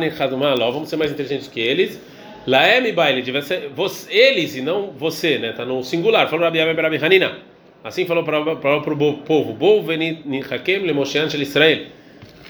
vamos 0.72 0.88
ser 0.88 0.95
mais 0.95 1.12
inteligentes 1.12 1.48
que 1.48 1.60
eles. 1.60 2.00
Laem 2.48 2.92
baile, 2.94 3.22
devia 3.22 3.42
ser 3.42 3.70
eles 4.10 4.56
e 4.56 4.62
não 4.62 4.92
você, 4.92 5.38
né? 5.38 5.52
Tá 5.54 5.64
no 5.64 5.84
singular. 5.84 6.28
Falou 6.30 6.46
Rabi 6.46 6.60
Rabi 6.60 6.98
Hanina. 6.98 7.38
Assim 7.84 8.06
falou 8.06 8.24
para, 8.24 8.39
o 8.39 9.18
povo: 9.18 9.54
Israel. 11.42 11.86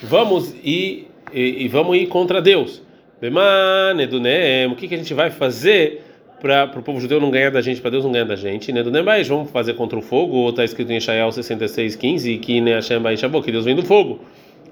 Vamos 0.04 0.54
ir 0.64 1.08
e, 1.34 1.64
e, 1.64 1.68
vamos 1.68 1.96
ir 1.98 2.08
contra 2.08 2.42
Deus. 2.42 2.82
O 4.72 4.76
que, 4.76 4.88
que 4.88 4.96
a 4.96 4.98
gente 4.98 5.14
vai 5.14 5.30
fazer 5.30 6.04
para 6.42 6.80
o 6.80 6.82
povo 6.82 7.00
judeu 7.00 7.22
não 7.22 7.30
ganhar 7.30 7.52
da 7.52 7.62
gente, 7.62 7.80
para 7.80 7.92
Deus 7.92 8.04
não 8.04 8.12
ganhar 8.12 8.26
da 8.26 8.36
gente? 8.36 8.72
Vamos 9.28 9.52
fazer 9.52 9.74
contra 9.76 9.98
o 9.98 10.02
fogo. 10.02 10.50
Está 10.50 10.64
escrito 10.64 10.92
em 10.92 10.98
Ishaiah 10.98 11.28
66:15 11.30 12.40
que 12.40 12.60
que 13.42 13.52
Deus 13.52 13.66
vem 13.66 13.76
do 13.76 13.84
fogo. 13.84 14.20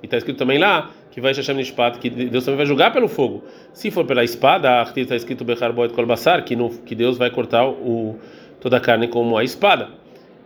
E 0.01 0.05
está 0.05 0.17
escrito 0.17 0.37
também 0.37 0.57
lá 0.57 0.91
que 1.19 1.21
vai 1.21 1.33
Hashem 1.33 1.59
espada, 1.59 1.99
que 1.99 2.09
Deus 2.09 2.45
também 2.45 2.57
vai 2.57 2.65
julgar 2.65 2.93
pelo 2.93 3.09
fogo. 3.09 3.43
Se 3.73 3.91
for 3.91 4.05
pela 4.05 4.23
espada, 4.23 4.81
está 4.95 5.15
escrito 5.15 5.43
Bechar 5.43 5.73
Boet 5.73 5.93
Kolbassar, 5.93 6.43
que, 6.45 6.55
que 6.85 6.95
Deus 6.95 7.17
vai 7.17 7.29
cortar 7.29 7.67
o, 7.67 8.17
toda 8.59 8.77
a 8.77 8.79
carne 8.79 9.09
como 9.09 9.37
a 9.37 9.43
espada. 9.43 9.89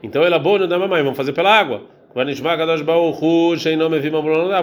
Então 0.02 0.24
ela 0.24 0.40
boa 0.40 0.68
da 0.68 0.80
mamãe, 0.80 1.04
vamos 1.04 1.16
fazer 1.16 1.32
pela 1.32 1.56
água. 1.56 1.84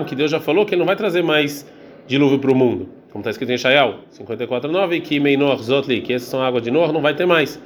Que 0.07 0.15
Deus 0.15 0.31
já 0.31 0.41
falou 0.41 0.67
que 0.67 0.75
ele 0.75 0.81
não 0.81 0.87
vai 0.87 0.97
trazer 0.97 1.23
mais 1.23 1.67
dilúvio 2.07 2.39
para 2.39 2.51
o 2.51 2.55
mundo. 2.55 2.89
Como 3.11 3.23
está 3.23 3.31
escrito 3.31 3.53
em 3.53 3.59
Shaial 3.59 4.01
54:9 4.13 5.01
que 5.01 5.19
Meinor 5.19 5.63
Zotli, 5.63 6.01
que 6.01 6.13
essas 6.13 6.29
são 6.29 6.43
água 6.43 6.61
de 6.61 6.71
Noah, 6.71 6.93
não 6.93 7.01
vai 7.01 7.15
ter 7.15 7.27
mais. 7.27 7.61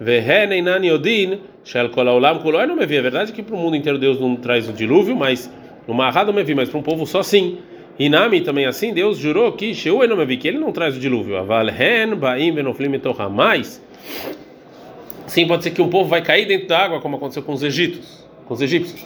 É 0.00 0.20
verdade 3.02 3.32
que 3.32 3.42
para 3.42 3.54
o 3.54 3.58
mundo 3.58 3.76
inteiro 3.76 3.98
Deus 3.98 4.20
não 4.20 4.36
traz 4.36 4.68
o 4.68 4.72
dilúvio, 4.72 5.14
mas 5.14 5.50
no 5.86 5.94
não 5.94 6.32
me 6.32 6.44
vi, 6.44 6.54
mas 6.54 6.68
para 6.68 6.78
um 6.78 6.82
povo 6.82 7.06
só 7.06 7.22
sim. 7.22 7.58
E 7.98 8.08
Nami 8.08 8.40
também 8.40 8.66
assim, 8.66 8.92
Deus 8.92 9.18
jurou 9.18 9.52
que 9.52 9.74
Sheu 9.74 10.06
não 10.08 10.16
me 10.16 10.24
vi, 10.24 10.36
que 10.36 10.48
ele 10.48 10.58
não 10.58 10.72
traz 10.72 10.96
o 10.96 11.00
dilúvio. 11.00 11.36
Aval 11.36 11.66
Baim 12.18 12.52
Benoflim 12.52 12.88
mais 13.30 13.82
Sim, 15.26 15.46
pode 15.46 15.62
ser 15.62 15.70
que 15.70 15.80
um 15.80 15.88
povo 15.88 16.08
vai 16.08 16.20
cair 16.20 16.46
dentro 16.46 16.68
da 16.68 16.78
água, 16.78 17.00
como 17.00 17.16
aconteceu 17.16 17.42
com 17.42 17.52
os 17.52 17.62
egípcios. 17.62 18.26
Com 18.46 18.54
os 18.54 18.60
egípcios. 18.60 19.02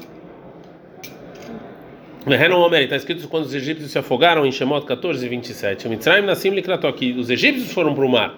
Está 2.26 2.96
escrito 2.96 3.28
quando 3.28 3.44
os 3.44 3.54
egípcios 3.54 3.92
se 3.92 3.98
afogaram 3.98 4.44
em 4.44 4.50
Shemot 4.50 4.84
14, 4.84 5.28
27. 5.28 5.88
Mitzrayim 5.88 6.24
Nassim 6.24 6.50
Likrato, 6.50 6.92
que 6.92 7.12
os 7.12 7.30
egípcios 7.30 7.70
foram 7.72 7.94
para 7.94 8.04
o 8.04 8.08
mar. 8.08 8.34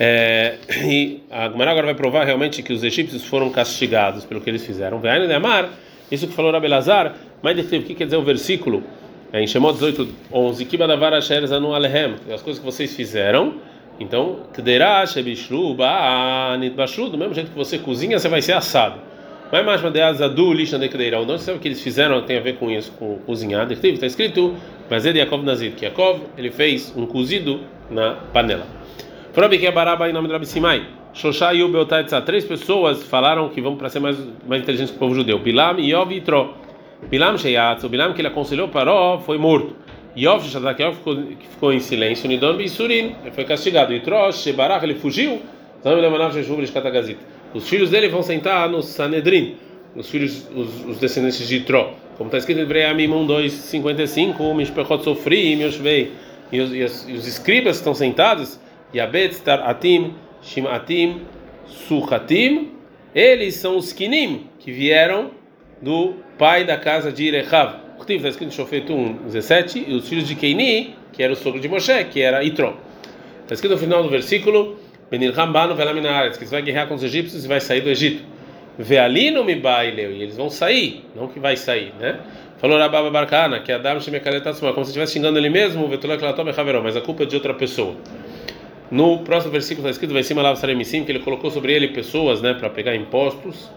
É, 0.00 0.56
e 0.82 1.20
a 1.30 1.50
Gemara 1.50 1.70
agora 1.72 1.86
vai 1.86 1.94
provar 1.94 2.24
realmente 2.24 2.62
que 2.62 2.72
os 2.72 2.82
egípcios 2.82 3.24
foram 3.24 3.50
castigados 3.50 4.24
pelo 4.24 4.40
que 4.40 4.48
eles 4.48 4.64
fizeram. 4.64 5.02
Isso 6.10 6.26
que 6.26 6.32
falou 6.32 6.50
Rabelazar, 6.50 7.14
mas 7.42 7.58
o 7.58 7.82
que 7.82 7.94
quer 7.94 8.04
dizer 8.04 8.16
o 8.16 8.22
versículo? 8.22 8.82
Em 9.34 9.46
Shemot 9.46 9.72
18, 9.72 10.08
11, 10.30 10.64
Kibadavar 10.66 11.14
Asher 11.14 11.46
Zanu 11.46 11.72
Alehem, 11.72 12.16
as 12.30 12.42
coisas 12.42 12.58
que 12.58 12.66
vocês 12.66 12.94
fizeram 12.94 13.54
Então, 13.98 14.40
Kderash, 14.52 15.14
Bishru, 15.22 15.72
Ba'anit, 15.72 16.76
Bashru, 16.76 17.08
do 17.08 17.16
mesmo 17.16 17.32
jeito 17.32 17.50
que 17.50 17.56
você 17.56 17.78
cozinha, 17.78 18.18
você 18.18 18.28
vai 18.28 18.42
ser 18.42 18.52
assado. 18.52 19.00
Mas 19.50 19.64
mais 19.64 19.80
uma 19.80 19.90
delas, 19.90 20.20
Adu, 20.20 20.52
Lisha 20.52 20.78
de 20.78 20.86
Kdeira. 20.86 21.18
Onde 21.18 21.40
sabe 21.40 21.56
o 21.56 21.60
que 21.62 21.68
eles 21.68 21.80
fizeram 21.80 22.20
tem 22.22 22.36
a 22.36 22.40
ver 22.40 22.56
com 22.56 22.70
isso, 22.70 22.92
com 22.98 23.16
cozinhar? 23.24 23.70
Está 23.72 24.06
escrito, 24.06 24.54
mas 24.90 25.04
de 25.04 25.18
Yaakov 25.18 25.42
Nazir, 25.42 25.72
que 25.72 25.86
Yaakov, 25.86 26.20
ele 26.36 26.50
fez 26.50 26.92
um 26.94 27.06
cozido 27.06 27.60
na 27.90 28.16
panela. 28.34 28.66
Frobi 29.32 29.58
que 29.58 29.66
é 29.66 29.72
Baraba 29.72 30.10
em 30.10 30.12
nome 30.12 30.26
de 30.28 30.34
Rabi 30.34 30.44
Simai. 30.44 30.86
Shoshá 31.14 31.54
e 31.54 31.62
Ubeotaitza, 31.62 32.20
três 32.20 32.44
pessoas 32.44 33.02
falaram 33.04 33.48
que 33.48 33.62
vão 33.62 33.76
para 33.76 33.88
ser 33.88 34.00
mais, 34.00 34.18
mais 34.46 34.60
inteligentes 34.60 34.90
que 34.90 34.96
o 34.96 35.00
povo 35.00 35.14
judeu. 35.14 35.38
Bilam, 35.38 35.78
Yov 35.78 36.12
e 36.12 36.20
Tro. 36.20 36.61
Bilam 37.08 37.36
Sheyatz, 37.36 37.84
o 37.84 37.88
Bilam 37.88 38.12
que 38.12 38.20
ele 38.20 38.28
aconselhou 38.28 38.68
Paró 38.68 39.18
foi 39.18 39.38
morto. 39.38 39.76
Yov 40.16 40.44
Shadak 40.46 40.82
Yov 40.82 40.96
ficou, 40.96 41.16
ficou 41.50 41.72
em 41.72 41.80
silêncio. 41.80 42.28
Nidon 42.28 42.56
Bisurin, 42.56 43.16
ele 43.22 43.30
foi 43.32 43.44
castigado. 43.44 43.94
E 43.94 44.00
Tro, 44.00 44.30
Shebarach, 44.32 44.84
ele 44.84 44.94
fugiu. 44.94 45.40
Os 47.54 47.68
filhos 47.68 47.90
dele 47.90 48.08
vão 48.08 48.22
sentar 48.22 48.68
no 48.68 48.82
Sanedrin, 48.82 49.56
os 49.96 50.08
filhos, 50.08 50.48
os, 50.54 50.84
os 50.84 50.98
descendentes 50.98 51.46
de 51.48 51.60
Tro. 51.60 51.90
Como 52.16 52.28
está 52.28 52.38
escrito 52.38 52.60
em 52.60 52.64
Breamim 52.64 53.08
1, 53.08 53.26
2, 53.26 53.52
55, 53.52 54.54
Mishpechot 54.54 55.02
Sofri, 55.02 55.56
Mioshvei. 55.56 56.12
E 56.52 56.60
os, 56.60 56.72
e 56.72 57.12
os 57.12 57.26
escribas 57.26 57.76
estão 57.76 57.94
sentados, 57.94 58.60
Yabet, 58.94 59.34
Star 59.34 59.68
Atim, 59.68 60.14
Shimatim, 60.42 61.22
Suhatim, 61.66 62.72
eles 63.14 63.56
são 63.56 63.76
os 63.76 63.92
Kinim 63.92 64.46
que 64.58 64.70
vieram 64.70 65.30
do 65.82 66.14
pai 66.38 66.64
da 66.64 66.76
casa 66.76 67.10
de 67.10 67.30
Rechav. 67.30 67.82
Está 68.08 68.28
escrito 68.28 68.48
em 68.48 68.52
Shofet 68.52 68.90
1, 68.90 69.14
17, 69.26 69.84
e 69.88 69.94
os 69.94 70.08
filhos 70.08 70.26
de 70.26 70.34
Keini, 70.34 70.94
que 71.12 71.22
era 71.22 71.32
o 71.32 71.36
sogro 71.36 71.60
de 71.60 71.68
Moshe, 71.68 72.04
que 72.04 72.20
era 72.20 72.42
Itro. 72.42 72.76
Está 73.42 73.54
escrito 73.54 73.72
no 73.72 73.78
final 73.78 74.02
do 74.02 74.08
versículo, 74.08 74.76
Benilham 75.10 75.52
Banu 75.52 75.74
Velaminaretz, 75.74 76.36
que 76.36 76.46
você 76.46 76.50
vai 76.50 76.62
guerrear 76.62 76.88
com 76.88 76.94
os 76.94 77.02
egípcios 77.02 77.44
e 77.44 77.48
vai 77.48 77.60
sair 77.60 77.80
do 77.80 77.90
Egito. 77.90 78.24
Vealino 78.78 79.44
baileu, 79.60 80.10
e 80.10 80.22
eles 80.22 80.36
vão 80.36 80.48
sair, 80.48 81.04
não 81.14 81.28
que 81.28 81.38
vai 81.38 81.56
sair, 81.56 81.92
né? 82.00 82.18
Falou 82.58 82.78
Rababa 82.78 83.10
Barcana, 83.10 83.60
que 83.60 83.70
Adam 83.70 84.00
Shemekaletasma, 84.00 84.72
como 84.72 84.84
se 84.84 84.90
estivesse 84.90 85.12
xingando 85.14 85.38
ele 85.38 85.50
mesmo, 85.50 85.88
mas 86.82 86.96
a 86.96 87.00
culpa 87.00 87.24
é 87.24 87.26
de 87.26 87.34
outra 87.36 87.54
pessoa. 87.54 87.96
No 88.90 89.18
próximo 89.20 89.52
versículo 89.52 89.86
está 89.86 89.90
escrito, 89.90 90.12
vai 90.12 90.22
cima 90.22 90.42
lá 90.42 90.54
que 90.54 91.12
ele 91.12 91.18
colocou 91.18 91.50
sobre 91.50 91.72
ele 91.72 91.88
pessoas, 91.88 92.40
né, 92.40 92.54
para 92.54 92.70
pegar 92.70 92.94
impostos. 92.94 93.70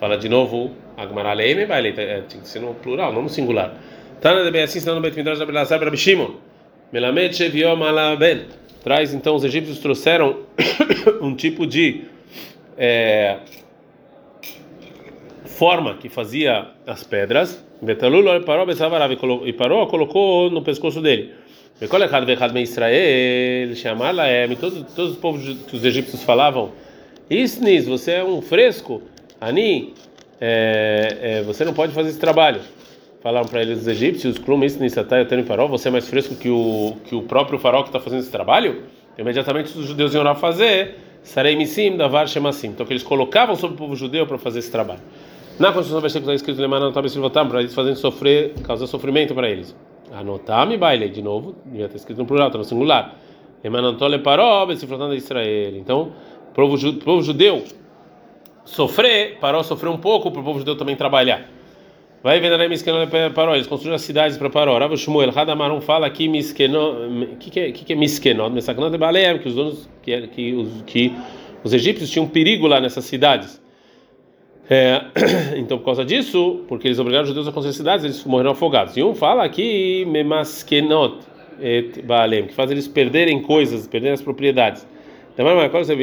Fala 0.00 0.16
de 0.16 0.30
novo, 0.30 0.70
Agmaraleime, 0.96 1.66
vai, 1.66 1.86
é, 1.86 2.22
tinha 2.26 2.42
que 2.42 2.48
ser 2.48 2.60
no 2.60 2.72
plural, 2.72 3.12
não 3.12 3.20
no 3.20 3.28
singular. 3.28 3.74
Tana 4.18 4.50
de 4.50 4.58
assim, 4.58 4.78
ensinando 4.78 4.98
no 4.98 5.02
Bet 5.02 5.14
Midrash 5.14 5.38
da 5.38 5.44
Belazar 5.44 5.78
para 5.78 5.90
Bishimon. 5.90 6.36
Melamed 6.90 7.36
Sheviom 7.36 7.82
Alaben. 7.84 8.46
Traz 8.82 9.12
então, 9.12 9.36
os 9.36 9.44
egípcios 9.44 9.78
trouxeram 9.78 10.38
um 11.20 11.34
tipo 11.34 11.66
de 11.66 12.04
é, 12.78 13.40
forma 15.44 15.96
que 15.98 16.08
fazia 16.08 16.68
as 16.86 17.04
pedras. 17.04 17.62
Betalul 17.82 18.24
parou, 18.40 18.66
e 19.46 19.52
parou, 19.52 19.86
colocou 19.86 20.50
no 20.50 20.62
pescoço 20.62 21.02
dele. 21.02 21.34
Israel, 22.62 23.76
chamar 23.76 24.14
Laem, 24.14 24.56
todos 24.56 24.98
os 24.98 25.16
povos 25.16 25.42
que 25.66 25.76
os 25.76 25.84
egípcios 25.84 26.22
falavam, 26.22 26.72
Isnis, 27.28 27.86
você 27.86 28.12
é 28.12 28.24
um 28.24 28.42
fresco, 28.42 29.02
Ani, 29.40 29.94
é, 30.40 31.18
é, 31.20 31.42
você 31.42 31.64
não 31.64 31.72
pode 31.72 31.92
fazer 31.92 32.10
esse 32.10 32.18
trabalho. 32.18 32.60
Falaram 33.22 33.48
para 33.48 33.62
eles 33.62 33.80
os 33.80 33.88
egípcios, 33.88 34.38
Klum 34.38 34.62
Isnis 34.64 34.96
Atayotani 34.96 35.42
Farol, 35.42 35.68
você 35.68 35.88
é 35.88 35.90
mais 35.90 36.08
fresco 36.08 36.34
que 36.34 36.48
o, 36.48 36.96
que 37.04 37.14
o 37.14 37.22
próprio 37.22 37.58
farol 37.58 37.82
que 37.82 37.88
está 37.88 38.00
fazendo 38.00 38.20
esse 38.20 38.30
trabalho? 38.30 38.82
Imediatamente 39.18 39.76
os 39.78 39.86
judeus 39.86 40.14
iam 40.14 40.22
lá 40.22 40.34
fazer, 40.34 40.96
Sarei 41.22 41.54
Missim, 41.54 41.96
Davar 41.96 42.26
Shemassim. 42.28 42.68
Então 42.68 42.86
que 42.86 42.92
eles 42.92 43.02
colocavam 43.02 43.56
sobre 43.56 43.74
o 43.74 43.78
povo 43.78 43.94
judeu 43.94 44.26
para 44.26 44.38
fazer 44.38 44.60
esse 44.60 44.70
trabalho. 44.70 45.00
Na 45.58 45.68
Constituição 45.68 45.98
do 45.98 46.02
versículo 46.02 46.32
está 46.32 46.34
escrito, 46.34 46.60
Lemana 46.60 46.86
não 46.86 46.92
para 47.48 47.60
eles 47.60 47.74
fazerem 47.74 47.96
sofrer, 47.96 48.54
causar 48.62 48.86
sofrimento 48.86 49.34
para 49.34 49.48
eles. 49.48 49.76
Anotame 50.12 50.78
baile 50.78 51.08
de 51.08 51.20
novo, 51.20 51.56
devia 51.66 51.88
ter 51.88 51.96
escrito 51.96 52.18
no 52.18 52.26
plural, 52.26 52.46
está 52.46 52.58
no 52.58 52.64
singular. 52.64 53.16
Emanantole 53.62 54.18
paró, 54.18 54.66
se 54.74 54.86
de 54.86 55.16
Israel. 55.16 55.76
Então, 55.76 56.12
povo, 56.54 56.78
povo 57.04 57.22
judeu 57.22 57.62
sofrer, 58.64 59.38
parou 59.40 59.62
sofrer 59.64 59.90
um 59.90 59.96
pouco 59.96 60.30
para 60.30 60.40
o 60.40 60.44
povo 60.44 60.58
judeu 60.58 60.76
também 60.76 60.96
trabalhar. 60.96 61.48
Vai 62.22 62.38
vender 62.38 62.60
aí 62.60 62.68
Miskenot 62.68 63.10
Paró, 63.34 63.54
eles 63.54 63.66
construíram 63.66 63.96
as 63.96 64.02
cidades 64.02 64.36
para 64.36 64.50
Paró. 64.50 64.78
Rav 64.78 64.94
Shmuel, 64.94 65.30
Hadamarum 65.34 65.80
fala 65.80 66.06
aqui 66.06 66.28
Miskenot, 66.28 67.36
que 67.38 67.50
que 67.50 67.84
que 67.84 67.92
é 67.92 67.96
Miskenot? 67.96 68.52
Mesaknot 68.52 68.94
é 68.94 68.98
Baleem, 68.98 69.38
que 69.38 69.48
os 69.48 69.54
donos 69.54 69.88
que 70.02 70.26
que 70.28 70.52
os 70.52 70.82
que 70.82 71.12
os 71.64 71.72
egípcios 71.72 72.10
tinham 72.10 72.28
perigo 72.28 72.66
lá 72.66 72.78
nessas 72.78 73.04
cidades. 73.06 73.60
É, 74.68 75.02
então, 75.56 75.78
por 75.78 75.86
causa 75.86 76.04
disso, 76.04 76.64
porque 76.68 76.86
eles 76.86 76.98
obrigaram 76.98 77.22
os 77.22 77.28
judeus 77.28 77.48
a 77.48 77.52
construir 77.52 77.74
cidades, 77.74 78.04
eles 78.04 78.22
morreram 78.24 78.50
afogados. 78.50 78.96
E 78.96 79.02
um 79.02 79.14
fala 79.14 79.42
aqui, 79.42 80.04
memaskenot 80.06 81.30
que 82.48 82.54
faz 82.54 82.70
eles 82.70 82.88
perderem 82.88 83.42
coisas, 83.42 83.86
perderem 83.86 84.14
as 84.14 84.22
propriedades. 84.22 84.86
Coisa, 85.70 85.96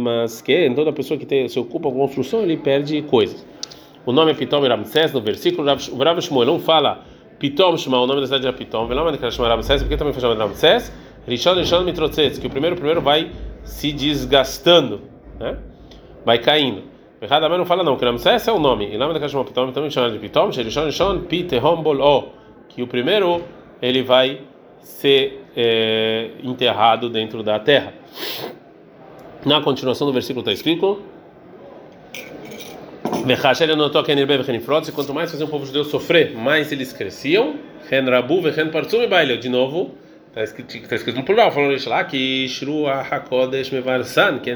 mas 0.00 0.40
que 0.40 0.70
toda 0.70 0.92
pessoa 0.92 1.18
que 1.18 1.26
tem, 1.26 1.48
se 1.48 1.58
ocupa 1.58 1.90
com 1.90 1.98
construção, 1.98 2.42
ele 2.42 2.56
perde 2.56 3.02
coisas. 3.02 3.44
O 4.04 4.12
nome 4.12 4.30
é 4.30 4.34
Pitom 4.34 4.60
Ramsés, 4.60 5.12
no 5.12 5.20
versículo, 5.20 5.68
o 5.68 5.96
Rav 6.04 6.20
Shmuel 6.20 6.46
não 6.46 6.60
fala 6.60 7.04
Pitom 7.38 7.76
Shema, 7.76 8.00
o 8.00 8.06
nome 8.06 8.20
da 8.20 8.26
cidade 8.26 8.46
é 8.46 8.52
Pitom, 8.52 8.86
Velama 8.86 9.12
de 9.12 9.18
Krashma 9.18 9.48
Ramsés, 9.48 9.82
porque 9.82 9.96
também 9.96 10.12
foi 10.12 10.22
chamado 10.22 10.38
Ramsés, 10.38 10.92
Rishon 11.26 11.54
Rishon 11.54 11.84
que 12.40 12.46
o 12.46 12.50
primeiro, 12.50 12.76
primeiro 12.76 13.00
vai 13.00 13.30
se 13.64 13.92
desgastando, 13.92 15.02
né? 15.40 15.58
vai 16.24 16.38
caindo. 16.38 16.84
Errado 17.20 17.48
não 17.48 17.66
fala 17.66 17.82
não, 17.82 17.96
que 17.96 18.04
Ramsés 18.04 18.46
é 18.46 18.52
o 18.52 18.58
nome. 18.58 18.94
E 18.94 18.96
nome 18.96 19.12
da 19.12 19.20
Kashmon 19.20 19.44
Pitom 19.44 19.72
também 19.72 19.90
chama 19.90 20.10
de 20.10 20.18
Pitom, 20.18 20.52
Sherishon 20.52 20.90
Shon 20.90 21.20
Pitehom 21.20 21.82
O, 21.82 22.28
que 22.68 22.82
o 22.82 22.86
primeiro 22.86 23.42
ele 23.82 24.02
vai 24.02 24.40
ser 24.80 25.45
é, 25.56 26.30
enterrado 26.42 27.08
dentro 27.08 27.42
da 27.42 27.58
terra. 27.58 27.94
Na 29.44 29.60
continuação 29.60 30.06
do 30.06 30.12
versículo 30.12 30.40
está 30.40 30.52
escrito 30.52 31.02
Quanto 34.92 35.14
mais 35.14 35.30
fazer 35.30 35.44
o 35.44 35.48
povo 35.48 35.66
judeu 35.66 35.84
sofrer, 35.84 36.36
mais 36.36 36.70
eles 36.70 36.92
cresciam. 36.92 37.56
De 39.36 39.48
novo, 39.48 39.94
está 40.28 40.44
escrito, 40.44 40.76
está 40.76 40.96
escrito 40.96 41.16
no 41.16 41.24
plural, 41.24 41.50
falando 41.50 41.74
lá 41.88 42.04
que 42.04 42.44
é 44.50 44.54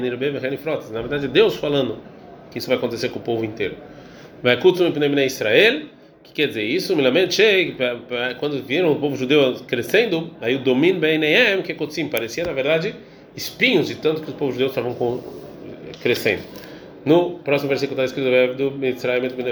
Na 0.91 1.01
verdade, 1.01 1.27
Deus 1.27 1.55
falando 1.55 1.97
que 2.51 2.59
isso 2.59 2.67
vai 2.67 2.77
acontecer 2.77 3.09
com 3.09 3.19
o 3.19 3.21
povo 3.21 3.43
inteiro. 3.43 3.75
Vai 4.43 4.53
Israel, 5.25 5.83
que 6.23 6.33
quer 6.33 6.47
dizer 6.47 6.63
isso? 6.63 6.95
Quando 8.39 8.63
viram 8.63 8.91
o 8.91 8.95
povo 8.95 9.15
judeu 9.15 9.55
crescendo, 9.67 10.31
aí 10.41 10.55
o 10.55 10.59
domínio 10.59 10.99
BNM, 10.99 11.63
que 11.63 11.71
é 11.71 12.07
parecia 12.09 12.43
na 12.43 12.53
verdade 12.53 12.95
espinhos 13.35 13.87
de 13.87 13.95
tanto 13.95 14.21
que 14.21 14.29
os 14.29 14.35
povos 14.35 14.55
judeus 14.55 14.71
estavam 14.71 15.23
crescendo. 16.01 16.43
No 17.03 17.39
próximo 17.39 17.69
versículo 17.69 17.99
está 18.01 18.05
escrito 18.05 18.55
do 18.55 18.71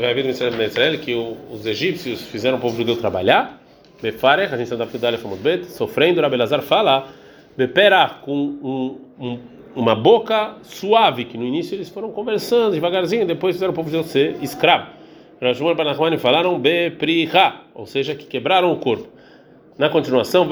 vai 0.02 0.14
vir 0.14 0.24
do 0.24 0.30
Israel 0.30 1.00
que 1.00 1.16
os 1.16 1.66
egípcios 1.66 2.22
fizeram 2.22 2.58
o 2.58 2.62
povo 2.62 2.78
judeu 2.78 2.96
trabalhar. 2.98 3.62
Befarech, 4.02 4.54
a 4.54 4.58
gente 4.58 4.74
da 4.76 4.86
Fidalha 4.86 5.20
Bet, 5.42 5.66
sofrendo, 5.72 6.22
Rabelazar 6.22 6.62
fala, 6.62 7.08
Bepera, 7.58 8.20
com 8.22 8.34
um, 8.34 8.98
um 9.20 9.40
uma 9.76 9.96
boca 9.96 10.56
suave, 10.64 11.26
que 11.26 11.38
no 11.38 11.46
início 11.46 11.76
eles 11.76 11.90
foram 11.90 12.12
conversando 12.12 12.74
devagarzinho, 12.74 13.26
depois 13.26 13.56
fizeram 13.56 13.72
o 13.72 13.76
povo 13.76 13.90
de 13.90 14.04
ser 14.10 14.36
escravo. 14.42 14.99
Rajumar 15.42 15.74
Banachmani 15.74 16.18
falaram 16.18 16.60
bepriha, 16.60 17.62
ou 17.74 17.86
seja, 17.86 18.14
que 18.14 18.26
quebraram 18.26 18.72
o 18.74 18.78
corpo. 18.78 19.08
Na 19.78 19.88
continuação, 19.88 20.46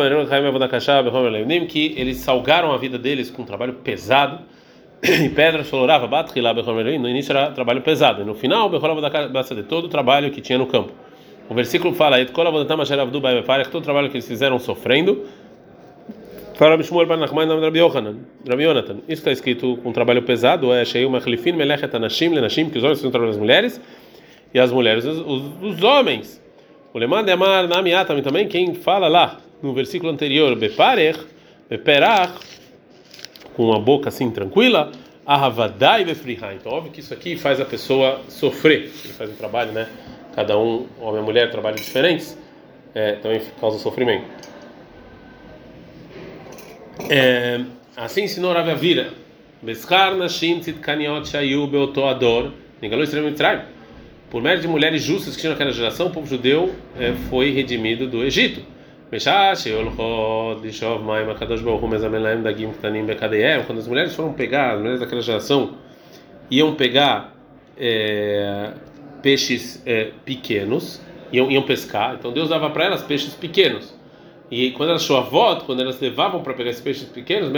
que 1.66 1.94
eles 1.98 2.18
salgaram 2.18 2.72
a 2.72 2.78
vida 2.78 2.98
deles 2.98 3.30
com 3.30 3.42
um 3.42 3.46
trabalho 3.46 3.74
pesado 3.74 4.40
e 5.04 5.28
pedras 5.28 5.70
florava, 5.70 6.08
no 6.98 7.10
início 7.10 7.32
era 7.32 7.52
trabalho 7.52 7.82
pesado, 7.82 8.22
e 8.22 8.26
no 8.26 8.34
final, 8.34 8.70
de 9.54 9.64
todo 9.64 9.86
o 9.86 9.90
trabalho 9.90 10.32
que 10.32 10.40
tinha 10.40 10.58
no 10.58 10.66
campo. 10.66 10.94
O 11.50 11.54
versículo 11.54 11.94
fala: 11.94 12.18
todo 13.70 13.82
o 13.82 13.86
trabalho 13.86 14.10
que 14.10 14.16
eles 14.16 14.28
fizeram 14.28 14.58
sofrendo, 14.60 15.26
Fala 16.56 16.76
Rabi 18.50 18.64
Yonatan. 18.64 18.96
Isso 19.08 19.22
está 19.22 19.32
escrito 19.32 19.78
com 19.84 19.90
um 19.90 19.94
trabalho 19.94 20.24
pesado, 20.24 20.74
é 20.74 20.82
que 22.72 22.80
os 22.80 22.84
homens 22.84 22.98
fazem 22.98 23.10
trabalho 23.12 23.32
das 23.32 23.40
mulheres 23.40 23.80
e 24.54 24.60
as 24.60 24.72
mulheres 24.72 25.06
os, 25.06 25.84
homens. 25.84 26.42
O 26.94 26.98
Leman 26.98 27.24
de 27.24 27.32
Amar 27.32 27.68
Namiatam 27.68 28.22
também, 28.22 28.48
quem 28.48 28.74
fala 28.74 29.08
lá 29.08 29.40
no 29.62 29.74
versículo 29.74 30.12
anterior, 30.12 30.56
Beparech, 30.56 31.20
Beperach, 31.70 32.34
com 33.56 33.66
uma 33.66 33.80
boca 33.80 34.10
assim 34.10 34.30
tranquila, 34.32 34.92
Ahavadai 35.26 36.06
Befriha. 36.06 36.54
Então, 36.54 36.72
óbvio 36.72 36.92
que 36.92 37.00
isso 37.00 37.14
aqui 37.14 37.36
faz 37.36 37.60
a 37.60 37.66
pessoa 37.66 38.22
sofrer. 38.30 38.92
Ele 39.04 39.14
faz 39.14 39.30
um 39.30 39.36
trabalho, 39.36 39.72
né? 39.72 39.90
Cada 40.34 40.58
um, 40.58 40.88
homem 41.00 41.22
e 41.22 41.26
mulher, 41.26 41.52
trabalham 41.52 41.76
diferentes, 41.76 42.38
é, 42.94 43.14
também 43.14 43.42
causa 43.60 43.80
sofrimento. 43.80 44.26
É, 47.10 47.62
Assim 47.98 48.26
ensinou 48.26 48.54
Rav 48.54 48.70
Avira. 48.70 49.12
Beskar 49.60 50.14
nashim 50.14 50.60
tzidkaniot 50.60 51.28
shayu 51.28 51.66
beotoador. 51.66 52.52
Israel 52.80 53.26
Mitzrayim. 53.26 53.62
Por 54.30 54.42
mérito 54.42 54.64
de 54.64 54.68
mulheres 54.68 55.02
justas 55.02 55.36
que 55.36 55.42
tinham 55.42 55.54
naquela 55.54 55.72
geração, 55.72 56.08
o 56.08 56.10
povo 56.10 56.28
judeu 56.28 56.76
eh, 57.00 57.14
foi 57.30 57.52
redimido 57.52 58.08
do 58.08 58.24
Egito. 58.24 58.62
Quando 63.66 63.80
as 63.80 63.88
mulheres 63.88 64.14
foram 64.14 64.34
pegar, 64.34 64.74
as 64.74 64.80
mulheres 64.80 65.00
daquela 65.00 65.22
geração 65.22 65.76
iam 66.52 66.76
pegar 66.76 67.34
é, 67.78 68.72
peixes 69.22 69.82
é, 69.86 70.12
pequenos, 70.26 71.02
iam, 71.32 71.50
iam 71.50 71.64
pescar, 71.64 72.16
então 72.20 72.34
Deus 72.34 72.50
dava 72.50 72.70
para 72.70 72.84
elas 72.86 73.02
peixes 73.02 73.34
pequenos. 73.34 73.96
E 74.52 74.72
quando 74.72 74.90
elas 74.90 75.04
voto, 75.22 75.66
quando 75.66 75.82
elas 75.82 76.00
levavam 76.00 76.42
para 76.42 76.54
pegar 76.54 76.70
esses 76.70 76.82
peixes 76.82 77.08
pequenos, 77.08 77.50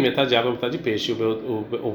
metade 0.00 0.30
de 0.30 0.36
água, 0.36 0.50
metade 0.50 0.76
de 0.76 0.82
peixe, 0.82 1.12
o 1.12 1.90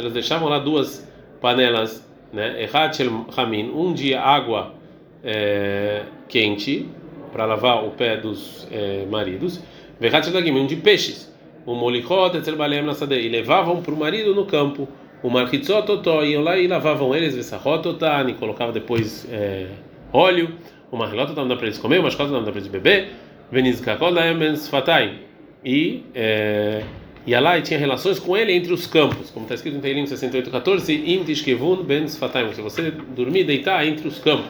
elas 0.00 0.12
deixavam 0.12 0.48
lá 0.48 0.58
duas 0.58 1.06
panelas, 1.46 2.04
né? 2.32 2.60
Errat 2.60 2.98
ramin, 3.30 3.70
um 3.70 3.94
de 3.94 4.14
água 4.14 4.74
é, 5.22 6.02
quente 6.28 6.88
para 7.32 7.44
lavar 7.44 7.84
o 7.84 7.90
pé 7.90 8.16
dos 8.16 8.66
é, 8.72 9.06
maridos, 9.08 9.62
verrat 10.00 10.26
um 10.26 10.66
de 10.66 10.74
peixes, 10.74 11.32
o 11.64 11.76
molichot 11.76 12.36
etzel 12.36 12.56
balem 12.56 12.84
e 12.84 13.28
levavam 13.28 13.80
para 13.80 13.94
o 13.94 13.96
marido 13.96 14.34
no 14.34 14.44
campo, 14.44 14.88
o 15.22 15.30
marchitzot 15.30 15.88
otó, 15.88 16.24
iam 16.24 16.42
lá 16.42 16.58
e 16.58 16.66
lavavam 16.66 17.14
eles, 17.14 17.36
vesachot 17.36 17.86
otani, 17.86 18.34
colocavam 18.34 18.74
depois 18.74 19.24
é, 19.30 19.68
óleo. 20.12 20.52
O 20.90 20.96
marlota 20.96 21.32
não 21.32 21.46
dá 21.46 21.54
para 21.54 21.66
eles 21.66 21.78
comer, 21.78 22.00
o 22.00 22.02
mascota 22.02 22.32
não 22.32 22.42
dá 22.42 22.50
para 22.50 22.60
eles 22.60 22.70
beber, 22.70 23.12
venizkakol 23.52 24.10
laem 24.10 24.54
sfatayim, 24.54 25.18
e 25.64 26.04
é, 26.12 26.82
ia 27.26 27.40
lá 27.40 27.58
e 27.58 27.62
tinha 27.62 27.78
relações 27.78 28.18
com 28.18 28.36
ele 28.36 28.52
entre 28.52 28.72
os 28.72 28.86
campos, 28.86 29.30
como 29.30 29.44
está 29.44 29.56
escrito 29.56 29.76
em 29.76 29.80
Teilim 29.80 30.04
68:14, 30.04 31.02
im 31.06 31.24
tishkevun 31.24 31.82
ben 31.82 32.04
sfatayim, 32.04 32.52
se 32.54 32.60
você 32.60 32.90
dormir 32.90 33.44
deitar 33.44 33.86
entre 33.86 34.06
os 34.06 34.18
campos. 34.18 34.46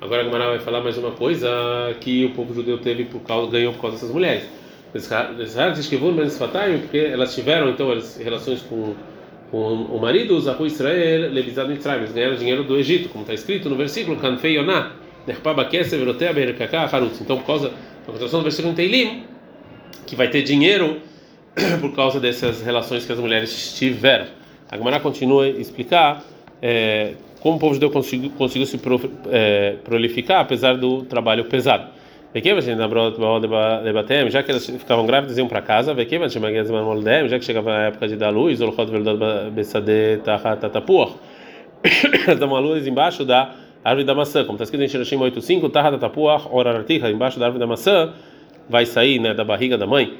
Agora 0.00 0.20
a 0.20 0.24
Gemara 0.24 0.48
vai 0.50 0.58
falar 0.58 0.82
mais 0.82 0.98
uma 0.98 1.12
coisa 1.12 1.48
que 2.00 2.24
o 2.24 2.30
povo 2.30 2.54
judeu 2.54 2.78
teve 2.78 3.04
por 3.04 3.20
causa 3.20 3.50
ganhou 3.50 3.72
por 3.72 3.80
causa 3.80 3.96
dessas 3.96 4.12
mulheres. 4.12 4.44
Porque 4.92 6.98
elas 6.98 7.34
tiveram 7.34 7.70
então 7.70 7.90
as 7.90 8.16
relações 8.16 8.60
com, 8.62 8.94
com 9.50 9.58
o 9.58 10.00
marido, 10.00 10.36
os 10.36 10.46
Ahu 10.46 10.66
Israel, 10.66 11.32
Levizado 11.32 11.70
Mitzrayim, 11.70 12.00
eles 12.00 12.12
ganharam 12.12 12.36
dinheiro 12.36 12.62
do 12.62 12.76
Egito, 12.76 13.08
como 13.08 13.22
está 13.22 13.34
escrito 13.34 13.68
no 13.68 13.76
versículo 13.76 14.16
Kanfei 14.18 14.56
Yonah. 14.56 14.92
Então, 17.20 17.38
por 17.38 17.46
causa 17.46 17.70
da 17.70 18.12
contração 18.12 18.40
do 18.40 18.44
versículo 18.44 18.72
em 18.72 18.76
Teilim, 18.76 19.24
que 20.06 20.14
vai 20.14 20.28
ter 20.28 20.42
dinheiro 20.42 21.00
por 21.80 21.94
causa 21.94 22.20
dessas 22.20 22.60
relações 22.62 23.06
que 23.06 23.12
as 23.12 23.18
mulheres 23.18 23.74
tiveram. 23.76 24.26
A 24.70 24.76
Gemara 24.76 25.00
continua 25.00 25.44
a 25.44 25.48
explicar 25.48 26.22
é, 26.60 27.14
como 27.40 27.56
o 27.56 27.58
povo 27.58 27.72
judeu 27.74 27.90
conseguiu, 27.90 28.30
conseguiu 28.30 28.66
se 28.66 28.78
pro, 28.78 29.00
é, 29.30 29.76
prolificar 29.84 30.40
apesar 30.40 30.76
do 30.76 31.02
trabalho 31.02 31.44
pesado. 31.44 31.94
Já 32.34 32.40
que 34.42 34.50
elas 34.50 34.66
ficavam 34.66 35.06
grávidas, 35.06 35.38
iam 35.38 35.46
para 35.48 35.62
casa. 35.62 35.94
Já 35.94 36.04
que 37.38 37.44
chegava 37.44 37.72
a 37.72 37.82
época 37.84 38.08
de 38.08 38.16
dar 38.16 38.28
luz, 38.28 38.60
elas 38.60 38.76
davam 42.38 42.56
a 42.56 42.60
luz 42.60 42.86
embaixo 42.86 43.24
da 43.24 43.54
árvore 43.82 44.04
da 44.04 44.14
maçã, 44.14 44.44
como 44.44 44.56
está 44.56 44.64
escrito 44.64 44.82
em 44.82 44.88
Shirashim 44.88 45.16
8.5, 45.16 45.70
Tahata 45.70 45.96
Tapuach 45.96 46.46
Oraratiha, 46.50 47.10
embaixo 47.10 47.38
da 47.38 47.46
árvore 47.46 47.60
da 47.60 47.66
maçã, 47.66 48.12
vai 48.68 48.84
sair 48.84 49.18
né, 49.18 49.32
da 49.32 49.44
barriga 49.44 49.78
da 49.78 49.86
mãe. 49.86 50.18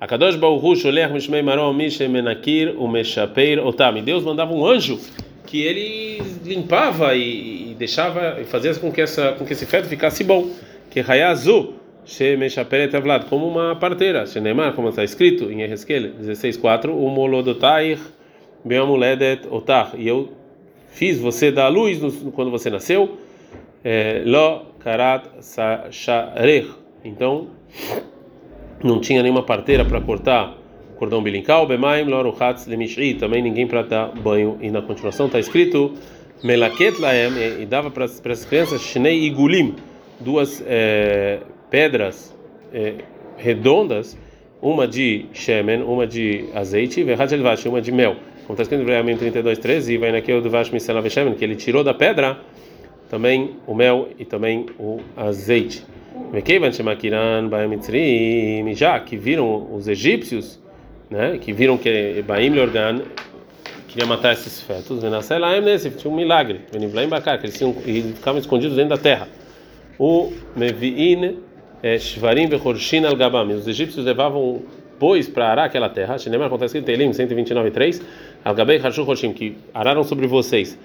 Akadosh 0.00 0.36
Baruchu 0.36 0.76
Sholech 0.76 1.12
Mishmei 1.12 1.42
Marom 1.42 1.72
Mishem 1.72 2.08
Menakir 2.08 2.74
Umeshapeir 2.78 3.58
Otam. 3.58 4.02
Deus 4.02 4.22
mandava 4.22 4.54
um 4.54 4.64
anjo 4.64 5.00
que 5.44 5.62
ele 5.62 6.22
limpava 6.44 7.14
e, 7.14 7.72
e 7.72 7.74
deixava 7.74 8.40
e 8.40 8.44
fazia 8.44 8.74
com 8.74 8.92
que 8.92 9.00
essa 9.00 9.32
com 9.32 9.44
que 9.44 9.54
esse 9.54 9.66
feto 9.66 9.88
ficasse 9.88 10.22
bom. 10.22 10.50
Que 10.90 11.00
Hayazu 11.00 11.74
Shemeshaperet 12.08 12.94
Avlad, 12.94 13.24
como 13.26 13.46
uma 13.46 13.74
parteira. 13.76 14.24
Shenemar, 14.24 14.72
como 14.72 14.88
está 14.88 15.02
escrito 15.02 15.50
em 15.50 15.62
Ezequiel 15.62 16.12
16.4, 16.14 16.90
O 16.90 17.08
Molodotair 17.10 17.98
Beamuledet 18.64 19.46
Otach. 19.50 19.96
E 19.96 20.06
eu 20.06 20.32
fiz 20.90 21.18
você 21.18 21.50
dar 21.50 21.68
luz 21.68 21.98
quando 22.34 22.50
você 22.50 22.70
nasceu. 22.70 23.18
É, 23.84 24.22
lo 24.24 24.66
karat 24.78 25.24
sharech. 25.90 26.70
Então, 27.04 27.48
não 28.82 29.00
tinha 29.00 29.22
nenhuma 29.22 29.42
parteira 29.42 29.84
para 29.84 30.00
cortar 30.00 30.54
cordão 30.96 31.20
umbilical. 31.20 31.66
Bemaim 31.66 32.04
lo 32.04 32.34
lemishri. 32.66 33.14
Também 33.14 33.42
ninguém 33.42 33.66
para 33.66 33.82
dar 33.82 34.08
banho. 34.08 34.58
E 34.60 34.70
na 34.70 34.82
continuação 34.82 35.26
está 35.26 35.38
escrito 35.38 35.94
melaket 36.42 36.98
laem 36.98 37.60
e 37.60 37.66
dava 37.66 37.90
para 37.90 38.04
as 38.04 38.44
crianças 38.44 38.80
shnei 38.80 39.24
igulim, 39.24 39.74
duas 40.20 40.62
é, 40.66 41.40
pedras 41.68 42.36
é, 42.72 42.94
redondas, 43.36 44.16
uma 44.62 44.86
de 44.86 45.26
shemen, 45.32 45.82
uma 45.82 46.06
de 46.06 46.44
azeite, 46.54 47.00
e 47.00 47.68
uma 47.68 47.80
de 47.80 47.92
mel 47.92 48.16
como 48.48 48.54
está 48.54 48.62
escrito 48.62 48.80
em 48.80 48.86
Breamim 48.86 49.14
32, 49.14 49.58
13, 49.58 49.92
e 49.92 49.98
vai 49.98 50.10
naquele 50.10 50.40
do 50.40 50.48
Vash 50.48 50.70
Misela 50.70 51.02
Veshemen, 51.02 51.34
que 51.34 51.44
ele 51.44 51.54
tirou 51.54 51.84
da 51.84 51.92
pedra 51.92 52.40
também 53.10 53.56
o 53.66 53.74
mel 53.74 54.08
e 54.18 54.24
também 54.24 54.64
o 54.78 55.00
azeite. 55.14 55.84
Já 58.74 59.00
que 59.00 59.16
viram 59.16 59.74
os 59.74 59.88
egípcios, 59.88 60.60
né, 61.10 61.38
que 61.40 61.52
viram 61.52 61.78
que 61.78 62.22
Baim 62.26 62.50
Lorgan 62.50 63.02
queria 63.88 64.06
matar 64.06 64.32
esses 64.34 64.60
fetos, 64.60 65.00
tinha 65.00 66.12
um 66.12 66.14
milagre, 66.14 66.60
que 66.70 67.46
eles 67.46 67.56
ficavam 68.16 68.38
escondidos 68.38 68.76
dentro 68.76 68.90
da 68.90 68.98
terra. 68.98 69.28
O 69.98 70.32
Mevi'in 70.54 71.38
Shvarim 71.98 72.48
Vechorshin 72.48 73.04
al-Gabam. 73.04 73.50
Os 73.50 73.66
egípcios 73.66 74.04
levavam 74.04 74.62
bois 74.98 75.28
para 75.28 75.48
arar 75.48 75.64
aquela 75.64 75.88
terra. 75.88 76.16
Lembra 76.26 76.48
acontece 76.48 76.76
em 76.76 76.82
Teilim 76.82 77.10
129:3, 77.10 78.02
Al-Gabei 78.44 78.78
Hashu 78.78 79.08
Hoshim, 79.08 79.32
que 79.32 79.56
araram 79.72 80.02
sobre 80.04 80.26
vocês. 80.26 80.78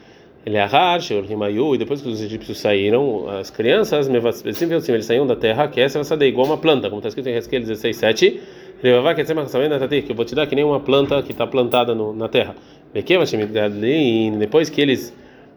Ele 0.45 0.57
arrar, 0.57 0.99
Sheorhimayu, 0.99 1.75
e 1.75 1.77
depois 1.77 2.01
que 2.01 2.09
os 2.09 2.21
egípcios 2.21 2.59
saíram, 2.59 3.29
as 3.29 3.49
crianças, 3.49 4.09
eles 4.09 5.05
saíram 5.05 5.25
da 5.25 5.37
terra, 5.37 5.69
que 5.69 5.79
essa 5.79 6.03
vai 6.03 6.27
igual 6.27 6.47
uma 6.47 6.57
planta, 6.57 6.89
como 6.89 6.99
está 6.99 7.07
escrito 7.07 7.29
em 7.29 7.35
Ezequiel 7.35 7.61
16:7. 7.61 8.39
Que 8.81 10.11
eu 10.11 10.15
vou 10.15 10.25
te 10.25 10.35
dar 10.35 10.45
que 10.45 10.55
nem 10.55 10.65
uma 10.65 10.81
planta 10.81 11.23
que 11.23 11.31
está 11.31 11.47
plantada 11.47 11.95
no, 11.95 12.13
na 12.13 12.27
terra. 12.27 12.53
Depois 12.93 14.69
que 14.69 14.81
eles 14.81 15.13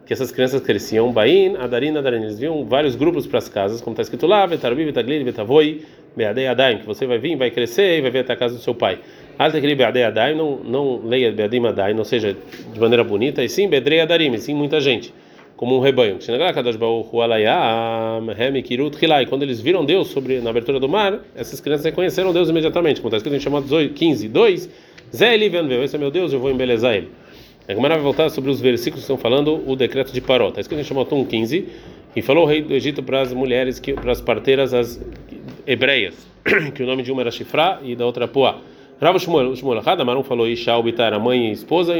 que 0.06 0.12
essas 0.12 0.30
crianças 0.30 0.60
cresciam, 0.60 1.12
Bain, 1.12 1.56
Adarin, 1.56 1.96
Adarin, 1.96 2.22
eles 2.22 2.38
viam 2.38 2.64
vários 2.64 2.94
grupos 2.94 3.26
para 3.26 3.38
as 3.38 3.48
casas, 3.48 3.80
como 3.80 3.92
está 3.92 4.02
escrito 4.02 4.24
lá, 4.24 4.46
Vetarbi, 4.46 4.84
Vetaglir, 4.84 5.24
Vetavoi, 5.24 5.82
Beadei 6.16 6.46
Adaim, 6.46 6.78
que 6.78 6.86
você 6.86 7.06
vai 7.06 7.18
vir, 7.18 7.36
vai 7.36 7.50
crescer 7.50 7.98
e 7.98 8.02
vai 8.02 8.12
vir 8.12 8.20
até 8.20 8.32
a 8.32 8.36
casa 8.36 8.54
do 8.54 8.60
seu 8.60 8.72
pai. 8.72 9.00
Não, 10.36 10.56
não 10.64 11.00
leia 11.04 11.32
Beadim 11.32 11.60
não 11.94 12.04
seja 12.04 12.36
de 12.72 12.80
maneira 12.80 13.04
bonita, 13.04 13.44
e 13.44 13.48
sim 13.48 13.68
Bedrei 13.68 14.00
Adarim, 14.00 14.36
sim 14.38 14.54
muita 14.54 14.80
gente, 14.80 15.12
como 15.56 15.76
um 15.76 15.80
rebanho. 15.80 16.18
Quando 19.28 19.42
eles 19.42 19.60
viram 19.60 19.84
Deus 19.84 20.08
sobre, 20.08 20.40
na 20.40 20.50
abertura 20.50 20.80
do 20.80 20.88
mar, 20.88 21.20
essas 21.34 21.60
crianças 21.60 21.84
reconheceram 21.84 22.32
Deus 22.32 22.48
imediatamente, 22.48 23.00
como 23.00 23.08
está 23.08 23.18
escrito 23.18 23.36
em 23.36 23.40
chamado 23.40 23.66
15, 23.88 24.28
2, 24.28 24.70
Zé 25.14 25.34
Elivian, 25.34 25.68
esse 25.82 25.96
é 25.96 25.98
meu 25.98 26.10
Deus, 26.10 26.32
eu 26.32 26.40
vou 26.40 26.50
embelezar 26.50 26.94
ele. 26.94 27.08
A 27.68 27.74
Gemara 27.74 27.94
vai 27.94 28.04
voltar 28.04 28.28
sobre 28.30 28.48
os 28.48 28.60
versículos 28.60 29.04
que 29.04 29.12
estão 29.12 29.18
falando 29.18 29.68
o 29.68 29.74
decreto 29.74 30.12
de 30.12 30.20
Paró. 30.20 30.48
Está 30.48 30.60
escrito 30.60 30.80
em 30.80 30.84
Shemot 30.84 31.10
1,15 31.10 31.64
e 32.14 32.22
falou 32.22 32.44
o 32.44 32.46
rei 32.46 32.62
do 32.62 32.72
Egito 32.72 33.02
para 33.02 33.20
as 33.20 33.32
mulheres, 33.32 33.80
que, 33.80 33.92
para 33.92 34.12
as 34.12 34.20
parteiras, 34.20 34.72
as 34.72 35.00
hebreias, 35.66 36.14
que 36.74 36.82
o 36.82 36.86
nome 36.86 37.02
de 37.02 37.10
uma 37.10 37.22
era 37.22 37.30
Shifra 37.30 37.80
e 37.82 37.96
da 37.96 38.06
outra 38.06 38.28
Puá. 38.28 38.60
Rava 39.00 39.18
Shmuel, 39.18 39.54
Shmuel 39.54 39.82
um 40.18 40.22
falou 40.22 40.48
Isha 40.48 40.76
Ubitar, 40.76 41.12
a 41.12 41.18
mãe 41.18 41.48
e 41.48 41.50
a 41.50 41.52
esposa, 41.52 41.92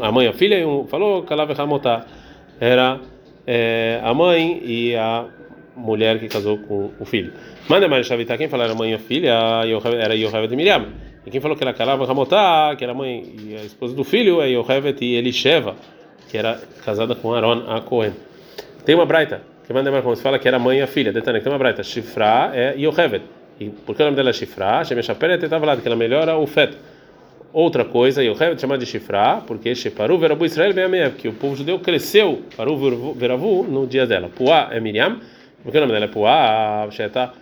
a 0.00 0.12
mãe 0.12 0.26
e 0.26 0.28
a 0.28 0.32
filha, 0.32 0.58
e 0.58 0.64
um 0.64 0.86
falou 0.86 1.22
Kalav 1.22 1.52
Hamotá, 1.52 2.06
era 2.58 2.98
é, 3.46 4.00
a 4.02 4.14
mãe 4.14 4.60
e 4.64 4.96
a 4.96 5.26
mulher 5.76 6.18
que 6.18 6.28
casou 6.28 6.58
com 6.58 6.90
o 6.98 7.04
filho. 7.04 7.32
Manda 7.68 7.88
mais 7.88 8.06
Shavitá, 8.06 8.38
quem 8.38 8.48
falou 8.48 8.64
era 8.64 8.72
a 8.72 8.76
mãe 8.76 8.92
e 8.92 8.94
a 8.94 8.98
filha, 8.98 9.34
era 9.98 10.14
Yohav 10.14 10.48
de 10.48 10.56
Miriam. 10.56 10.86
E 11.26 11.30
quem 11.30 11.40
falou 11.40 11.56
que 11.56 11.62
era 11.62 11.74
Kalava 11.74 12.06
Ramotá, 12.06 12.74
que 12.76 12.84
era 12.84 12.92
a 12.92 12.96
mãe 12.96 13.34
e 13.38 13.56
a 13.56 13.64
esposa 13.64 13.94
do 13.94 14.02
filho, 14.02 14.40
é 14.40 14.48
Yohevet 14.48 15.04
e 15.04 15.16
Elisheva, 15.16 15.76
que 16.30 16.38
era 16.38 16.58
casada 16.84 17.14
com 17.14 17.34
Aaron 17.34 17.64
a 17.68 17.82
Cohen. 17.82 18.12
Tem 18.84 18.94
uma 18.94 19.04
braita, 19.04 19.42
que 19.66 19.72
manda 19.74 19.90
mais 19.90 20.02
como 20.02 20.16
se 20.16 20.22
fala 20.22 20.38
que 20.38 20.48
era 20.48 20.56
a 20.56 20.60
mãe 20.60 20.78
e 20.78 20.82
a 20.82 20.86
filha. 20.86 21.12
Detalhe, 21.12 21.40
tem 21.40 21.52
uma 21.52 21.58
braita, 21.58 21.82
Shifra 21.82 22.50
é 22.54 22.74
Yohevet. 22.78 23.39
E 23.60 23.68
o 23.68 23.94
nome 23.98 24.16
dela 24.16 24.30
é 24.30 24.32
Shifra? 24.32 24.82
Shemeshaperet 24.84 25.46
lá, 25.46 25.76
que 25.76 25.86
ela 25.86 25.94
melhora 25.94 26.34
o 26.38 26.46
feto. 26.46 26.78
Outra 27.52 27.84
coisa, 27.84 28.24
Yohevet 28.24 28.58
chamada 28.58 28.82
de 28.82 28.90
Shifra, 28.90 29.42
porque 29.46 29.74
Sheparu 29.74 30.18
Verabu 30.18 30.46
Israel 30.46 30.72
vem 30.72 31.02
a 31.02 31.10
que 31.10 31.28
o 31.28 31.34
povo 31.34 31.56
judeu 31.56 31.78
cresceu, 31.78 32.42
Paru 32.56 33.14
Veravu, 33.14 33.64
no 33.64 33.86
dia 33.86 34.06
dela. 34.06 34.30
Puá 34.30 34.68
é 34.70 34.80
Miriam, 34.80 35.20
porque 35.62 35.76
o 35.76 35.80
nome 35.82 35.92
dela 35.92 36.06
é 36.06 36.08
Puá, 36.08 36.88
Sheta. 36.90 37.34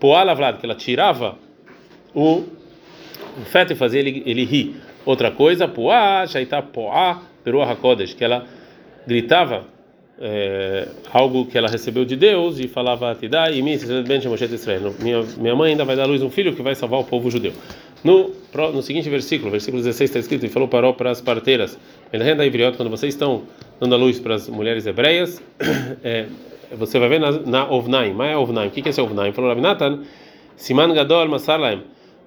Puá 0.00 0.22
Lavlad, 0.22 0.58
que 0.58 0.64
ela 0.64 0.74
tirava 0.74 1.36
o 2.14 2.44
feto 3.44 3.74
e 3.74 3.76
fazer 3.76 3.98
ele, 3.98 4.22
ele 4.24 4.44
rir. 4.44 4.76
Outra 5.04 5.30
coisa, 5.30 5.68
poá, 5.68 6.26
shaita 6.26 6.62
poá, 6.62 7.20
peruah 7.44 7.70
hakodesh, 7.70 8.14
que 8.14 8.24
ela 8.24 8.46
gritava 9.06 9.64
é, 10.20 10.88
algo 11.12 11.44
que 11.46 11.58
ela 11.58 11.68
recebeu 11.68 12.04
de 12.04 12.16
Deus 12.16 12.58
e 12.58 12.66
falava 12.66 13.14
Tidá 13.14 13.50
e 13.50 13.60
minha 13.60 13.78
minha 15.36 15.54
mãe 15.54 15.72
ainda 15.72 15.84
vai 15.84 15.94
dar 15.96 16.04
à 16.04 16.06
luz 16.06 16.22
um 16.22 16.30
filho 16.30 16.54
que 16.54 16.62
vai 16.62 16.74
salvar 16.74 17.00
o 17.00 17.04
povo 17.04 17.30
judeu. 17.30 17.52
No, 18.02 18.30
no 18.72 18.82
seguinte 18.82 19.10
versículo, 19.10 19.50
versículo 19.50 19.82
16 19.82 20.10
está 20.10 20.18
escrito 20.20 20.46
e 20.46 20.48
falou 20.48 20.68
parou 20.68 20.94
para 20.94 21.10
as 21.10 21.20
parteiras. 21.20 21.78
Quando 22.76 22.90
vocês 22.90 23.14
estão 23.14 23.42
dando 23.80 23.94
a 23.94 23.98
luz 23.98 24.18
para 24.20 24.36
as 24.36 24.48
mulheres 24.48 24.86
hebreias, 24.86 25.42
é, 26.04 26.26
você 26.76 26.98
vai 26.98 27.08
ver 27.08 27.20
na, 27.20 27.32
na 27.32 27.70
Ovnaim. 27.70 28.12
Mas 28.12 28.32
é 28.32 28.36
Ovnaim. 28.36 28.68
O 28.68 28.70
que, 28.70 28.82
que 28.82 28.88
é 28.88 28.90
esse 28.90 29.00
Ovnaim? 29.00 29.32
Falou 29.32 29.50
Rabinatan, 29.50 30.02
Siman 30.56 30.94
Gadol 30.94 31.28
Masalaim. 31.28 31.82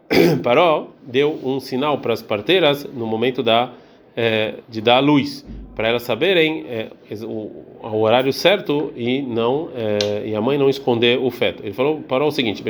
Paró 0.43 0.89
deu 1.03 1.39
um 1.43 1.59
sinal 1.59 1.99
para 1.99 2.13
as 2.13 2.21
parteiras 2.21 2.83
no 2.85 3.05
momento 3.05 3.41
da 3.41 3.71
é, 4.15 4.55
de 4.67 4.81
dar 4.81 4.97
a 4.97 4.99
luz, 4.99 5.45
para 5.79 5.87
elas 5.87 6.03
saberem 6.03 6.65
é, 6.67 6.89
o, 7.23 7.63
o, 7.81 8.01
horário 8.01 8.33
certo 8.33 8.91
e 8.97 9.21
não 9.21 9.69
é, 9.73 10.27
e 10.27 10.35
a 10.35 10.41
mãe 10.41 10.57
não 10.57 10.69
esconder 10.69 11.17
o 11.17 11.31
feto. 11.31 11.63
Ele 11.63 11.71
falou 11.71 12.01
parou 12.01 12.27
o 12.27 12.31
seguinte: 12.33 12.61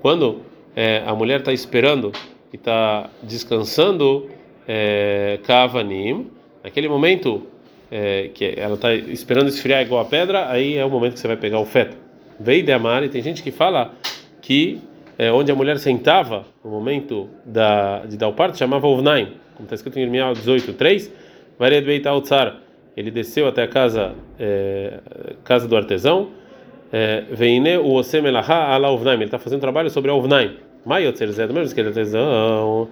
quando 0.00 0.40
é, 0.74 1.04
a 1.06 1.14
mulher 1.14 1.38
está 1.38 1.52
esperando 1.52 2.10
e 2.52 2.56
está 2.56 3.08
descansando, 3.22 4.28
é, 4.66 5.38
kavanim, 5.44 6.26
naquele 6.64 6.88
momento 6.88 7.46
é, 7.88 8.30
que 8.34 8.54
ela 8.56 8.74
está 8.74 8.92
esperando 8.92 9.46
esfriar 9.46 9.82
igual 9.82 10.00
a 10.00 10.04
pedra, 10.04 10.50
aí 10.50 10.76
é 10.76 10.84
o 10.84 10.90
momento 10.90 11.12
que 11.12 11.20
você 11.20 11.28
vai 11.28 11.36
pegar 11.36 11.60
o 11.60 11.64
feto. 11.64 11.96
Veio 12.40 12.64
de 12.64 12.72
amar 12.72 13.04
e 13.04 13.08
tem 13.08 13.22
gente 13.22 13.44
que 13.44 13.52
fala 13.52 13.94
que 14.40 14.80
é, 15.16 15.30
onde 15.30 15.52
a 15.52 15.54
mulher 15.54 15.78
sentava 15.78 16.46
no 16.64 16.70
momento 16.72 17.28
da, 17.44 18.00
de 18.06 18.16
dar 18.16 18.26
o 18.26 18.32
parto 18.32 18.58
chamava 18.58 18.88
Ovnaim, 18.88 19.40
como 19.54 19.66
está 19.66 19.74
escrito 19.74 19.98
em 19.98 20.02
Irmial 20.02 20.34
18:3, 20.34 21.10
Vared 21.58 21.84
Beit 21.84 22.06
Altzar, 22.06 22.56
ele 22.96 23.10
desceu 23.10 23.46
até 23.46 23.62
a 23.62 23.68
casa 23.68 24.14
é, 24.38 24.98
casa 25.44 25.66
do 25.66 25.76
artesão, 25.76 26.30
é, 26.92 27.24
Veine 27.30 27.78
o 27.78 27.92
Osem 27.92 28.24
Elaha 28.26 28.74
ala 28.74 28.90
Ovnaim, 28.90 29.16
ele 29.16 29.24
está 29.24 29.38
fazendo 29.38 29.60
trabalho 29.60 29.90
sobre 29.90 30.10
a 30.10 30.14
Ovnaim. 30.14 30.56
Maiotzer 30.84 31.30
Zé, 31.30 31.46
do 31.46 31.54
mesmo 31.54 31.72
que 31.72 31.80
ele 31.80 31.88
é 31.88 31.90
artesão, 31.90 32.88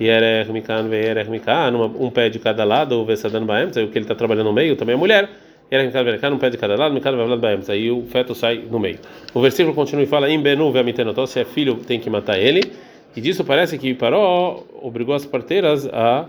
Yerech 0.00 0.50
Mikan, 0.50 0.88
Veierech 0.88 1.30
Mikan, 1.30 1.72
um 1.76 2.10
pé 2.10 2.28
de 2.28 2.38
cada 2.38 2.64
lado, 2.64 3.00
o 3.00 3.04
Vesadan 3.04 3.44
Baem, 3.44 3.68
o 3.68 3.70
que 3.70 3.80
ele 3.80 4.00
está 4.00 4.14
trabalhando 4.14 4.46
no 4.46 4.52
meio, 4.52 4.76
também 4.76 4.94
a 4.94 4.98
mulher. 4.98 5.28
Yerech 5.70 5.86
Mikan, 5.86 6.04
Veierech 6.04 6.26
um 6.26 6.38
pé 6.38 6.50
de 6.50 6.56
cada 6.56 6.76
lado, 6.76 6.92
Mikan, 6.92 7.16
Vevlad 7.16 7.40
Baem, 7.40 7.60
aí 7.68 7.90
o 7.90 8.02
feto 8.02 8.34
sai 8.34 8.64
no 8.70 8.80
meio. 8.80 8.98
O 9.32 9.40
versículo 9.40 9.74
continua 9.74 10.02
e 10.02 10.06
fala: 10.06 10.28
Im 10.28 10.42
Benu 10.42 10.72
Veamitenotó, 10.72 11.26
se 11.26 11.40
é 11.40 11.44
filho, 11.44 11.76
tem 11.76 12.00
que 12.00 12.10
matar 12.10 12.38
ele. 12.38 12.72
E 13.16 13.20
disso 13.20 13.44
parece 13.44 13.78
que 13.78 13.94
Paró 13.94 14.64
obrigou 14.82 15.14
as 15.14 15.24
parteiras 15.24 15.86
a. 15.86 16.26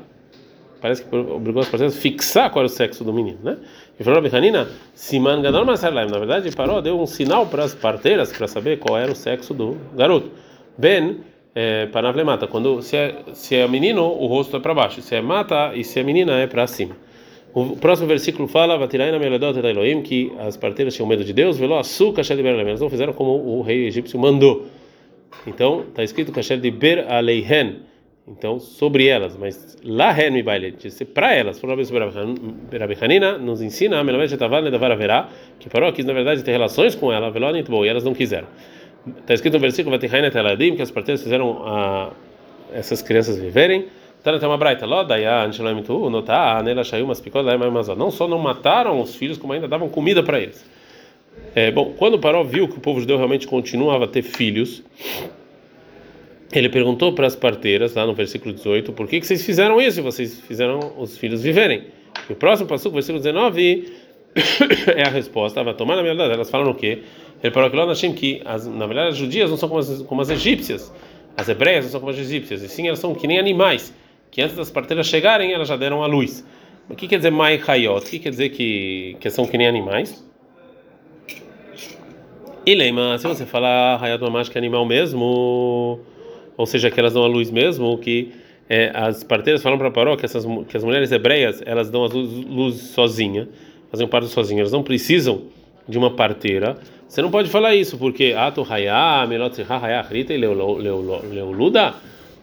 Parece 0.82 1.04
que 1.04 1.16
obrigou 1.16 1.62
as 1.62 1.70
parteiras 1.70 1.98
a 1.98 2.00
fixar 2.00 2.52
qual 2.52 2.64
era 2.64 2.72
o 2.72 2.76
sexo 2.76 3.04
do 3.04 3.12
menino, 3.12 3.40
né? 3.44 3.58
E 4.00 4.04
falou 4.04 4.22
Bechanina, 4.22 4.68
Siman 4.94 5.42
Gadol 5.42 5.66
Masarlaim. 5.66 6.10
Na 6.10 6.20
verdade, 6.20 6.52
Paró 6.56 6.82
deu 6.82 7.00
um 7.00 7.08
sinal 7.08 7.48
para 7.48 7.64
as 7.64 7.74
parteiras 7.74 8.32
para 8.32 8.48
saber 8.48 8.78
qual 8.78 8.98
era 8.98 9.12
o 9.12 9.16
sexo 9.16 9.54
do 9.54 9.78
garoto. 9.96 10.30
Ben 10.78 11.22
é, 11.56 11.86
Panavlemata, 11.88 12.46
quando 12.46 12.82
se 12.82 12.98
é, 12.98 13.16
se 13.34 13.56
é 13.56 13.68
menino, 13.68 14.04
o 14.04 14.28
rosto 14.28 14.58
é 14.58 14.60
para 14.60 14.74
baixo, 14.74 15.02
se 15.02 15.16
é 15.16 15.22
mata 15.22 15.72
e 15.74 15.84
se 15.84 16.00
é 16.00 16.04
menina 16.04 16.34
é 16.34 16.46
para 16.46 16.68
cima. 16.68 16.96
O 17.54 17.78
próximo 17.78 18.10
versículo 18.10 18.50
fala, 18.50 18.78
Vatiraina 18.78 19.18
Meledot 19.18 19.62
da 19.62 19.70
Elohim, 19.70 20.02
que 20.02 20.34
as 20.40 20.58
parteiras 20.58 20.94
tinham 20.94 21.08
medo 21.08 21.24
de 21.24 21.32
Deus, 21.32 21.58
velo 21.58 21.78
açúcar 21.78 22.22
elas 22.30 22.82
não 22.82 22.90
fizeram 22.90 23.14
como 23.14 23.32
o 23.32 23.62
rei 23.62 23.88
egípcio 23.88 24.20
mandou. 24.20 24.66
Então, 25.46 25.82
está 25.82 26.04
escrito 26.04 26.32
Kasher 26.32 26.60
de 26.60 26.72
Ber 26.72 27.06
Aleihen, 27.12 27.82
então 28.28 28.60
sobre 28.60 29.08
elas, 29.08 29.38
mas 29.38 29.78
lá 29.84 30.12
me 30.32 30.42
baile, 30.42 30.76
para 31.14 31.34
elas, 31.34 31.60
Rabichanina 32.80 33.38
nos 33.38 33.62
ensina, 33.62 34.04
que 35.60 35.70
parou 35.70 35.88
aqui 35.88 36.02
na 36.04 36.14
verdade 36.14 36.44
ter 36.44 36.52
relações 36.52 36.96
com 36.96 37.14
ela, 37.14 37.28
e 37.86 37.88
elas 37.88 38.04
não 38.04 38.16
quiseram. 38.16 38.48
Está 39.20 39.36
escrito 39.36 39.54
no 39.54 39.60
versículo 39.60 39.96
que 40.76 40.82
as 40.82 40.90
parteiras 40.90 41.22
fizeram 41.22 41.62
a, 41.64 42.12
essas 42.74 43.04
crianças 43.04 43.38
viverem. 43.38 43.86
Tá 44.24 44.32
não 47.96 48.10
só 48.10 48.28
não 48.28 48.40
mataram 48.40 49.00
os 49.00 49.16
filhos, 49.16 49.38
como 49.38 49.54
ainda 49.54 49.68
davam 49.68 49.88
comida 49.88 50.24
para 50.24 50.40
eles. 50.40 50.66
É, 51.54 51.72
bom, 51.72 51.94
quando 51.98 52.20
Paró 52.20 52.44
viu 52.44 52.68
que 52.68 52.78
o 52.78 52.82
povo 52.82 53.00
judeu 53.00 53.18
realmente 53.18 53.48
continuava 53.48 54.06
a 54.06 54.08
ter 54.08 54.22
filhos, 54.22 54.84
ele 56.52 56.70
perguntou 56.70 57.14
para 57.14 57.28
as 57.28 57.36
parteiras, 57.36 57.96
lá 57.96 58.06
no 58.06 58.14
versículo 58.14 58.54
18, 58.54 58.94
por 58.94 59.08
que, 59.08 59.20
que 59.20 59.28
vocês 59.28 59.46
fizeram 59.46 59.82
isso? 59.82 60.02
Vocês 60.04 60.40
fizeram 60.40 60.94
os 60.98 61.18
filhos 61.18 61.42
viverem. 61.42 61.84
E 62.30 62.34
o 62.34 62.36
próximo 62.36 62.68
passo, 62.68 62.90
versículo 62.92 63.20
19, 63.20 63.92
é 64.96 65.04
a 65.04 65.10
resposta. 65.10 65.64
Vai 65.64 65.74
tomar 65.74 65.96
na 65.96 66.02
verdade. 66.02 66.34
Elas 66.34 66.50
falam 66.50 66.72
o 66.72 66.76
quê? 66.76 67.04
Ele 67.44 67.54
falou 67.54 67.70
que 67.70 67.76
lá 67.76 67.94
que 67.94 68.42
as, 68.44 68.66
na 68.66 68.88
verdade 68.88 69.10
as 69.10 69.18
judias 69.18 69.50
não 69.50 69.58
são 69.58 69.70
como 69.70 69.80
as, 69.80 70.02
como 70.02 70.22
as 70.22 70.30
egípcias, 70.30 70.92
as 71.38 71.48
hebreias 71.48 71.86
não 71.86 71.92
são 71.92 72.00
como 72.00 72.12
as 72.12 72.18
egípcias, 72.18 72.64
e 72.64 72.70
sim 72.70 72.88
elas 72.88 73.00
são 73.00 73.14
que 73.14 73.28
nem 73.28 73.38
animais, 73.38 73.94
que 74.32 74.42
antes 74.42 74.56
das 74.56 74.72
parteiras 74.72 75.08
chegarem 75.08 75.54
elas 75.54 75.68
já 75.68 75.76
deram 75.76 76.04
a 76.04 76.08
luz. 76.08 76.46
O 76.90 76.96
que 76.96 77.08
quer 77.08 77.18
dizer 77.18 77.32
mai 77.32 77.62
hayot? 77.68 78.06
O 78.06 78.10
que 78.10 78.20
quer 78.20 78.30
dizer 78.30 78.50
que, 78.50 79.18
que 79.20 79.30
são 79.30 79.46
que 79.46 79.58
nem 79.58 79.68
animais? 79.68 80.26
Lema, 82.74 83.18
se 83.20 83.28
você 83.28 83.46
falar 83.46 84.02
mamash 84.20 84.50
que 84.50 84.58
é 84.58 84.60
animal 84.60 84.86
mesmo, 84.86 86.00
ou 86.58 86.66
seja, 86.66 86.90
que 86.90 87.00
elas 87.00 87.14
dão 87.14 87.24
a 87.24 87.28
luz 87.28 87.52
mesmo, 87.52 87.98
que 87.98 88.32
é, 88.68 88.92
as 88.96 89.24
parteiras 89.24 89.62
falam 89.62 89.78
para 89.78 89.92
Paró 89.92 90.16
que, 90.16 90.26
essas, 90.26 90.46
que 90.68 90.76
as 90.76 90.84
mulheres 90.84 91.12
hebreias 91.12 91.62
elas 91.66 91.92
dão 91.92 92.04
a 92.04 92.08
luz, 92.08 92.46
luz 92.46 92.76
sozinha, 92.76 93.48
fazem 93.92 94.08
parto 94.08 94.28
sozinhas, 94.28 94.62
elas 94.62 94.72
não 94.72 94.82
precisam 94.82 95.44
de 95.88 95.98
uma 95.98 96.12
parteira. 96.12 96.78
Você 97.08 97.22
não 97.22 97.30
pode 97.30 97.50
falar 97.50 97.76
isso, 97.76 97.98
porque 97.98 98.34
ato 98.36 98.66
hayá, 98.68 99.26
melot 99.28 99.64
hayá, 99.70 100.02
rita 100.02 100.34
e 100.34 100.38
leoluda, 100.38 101.94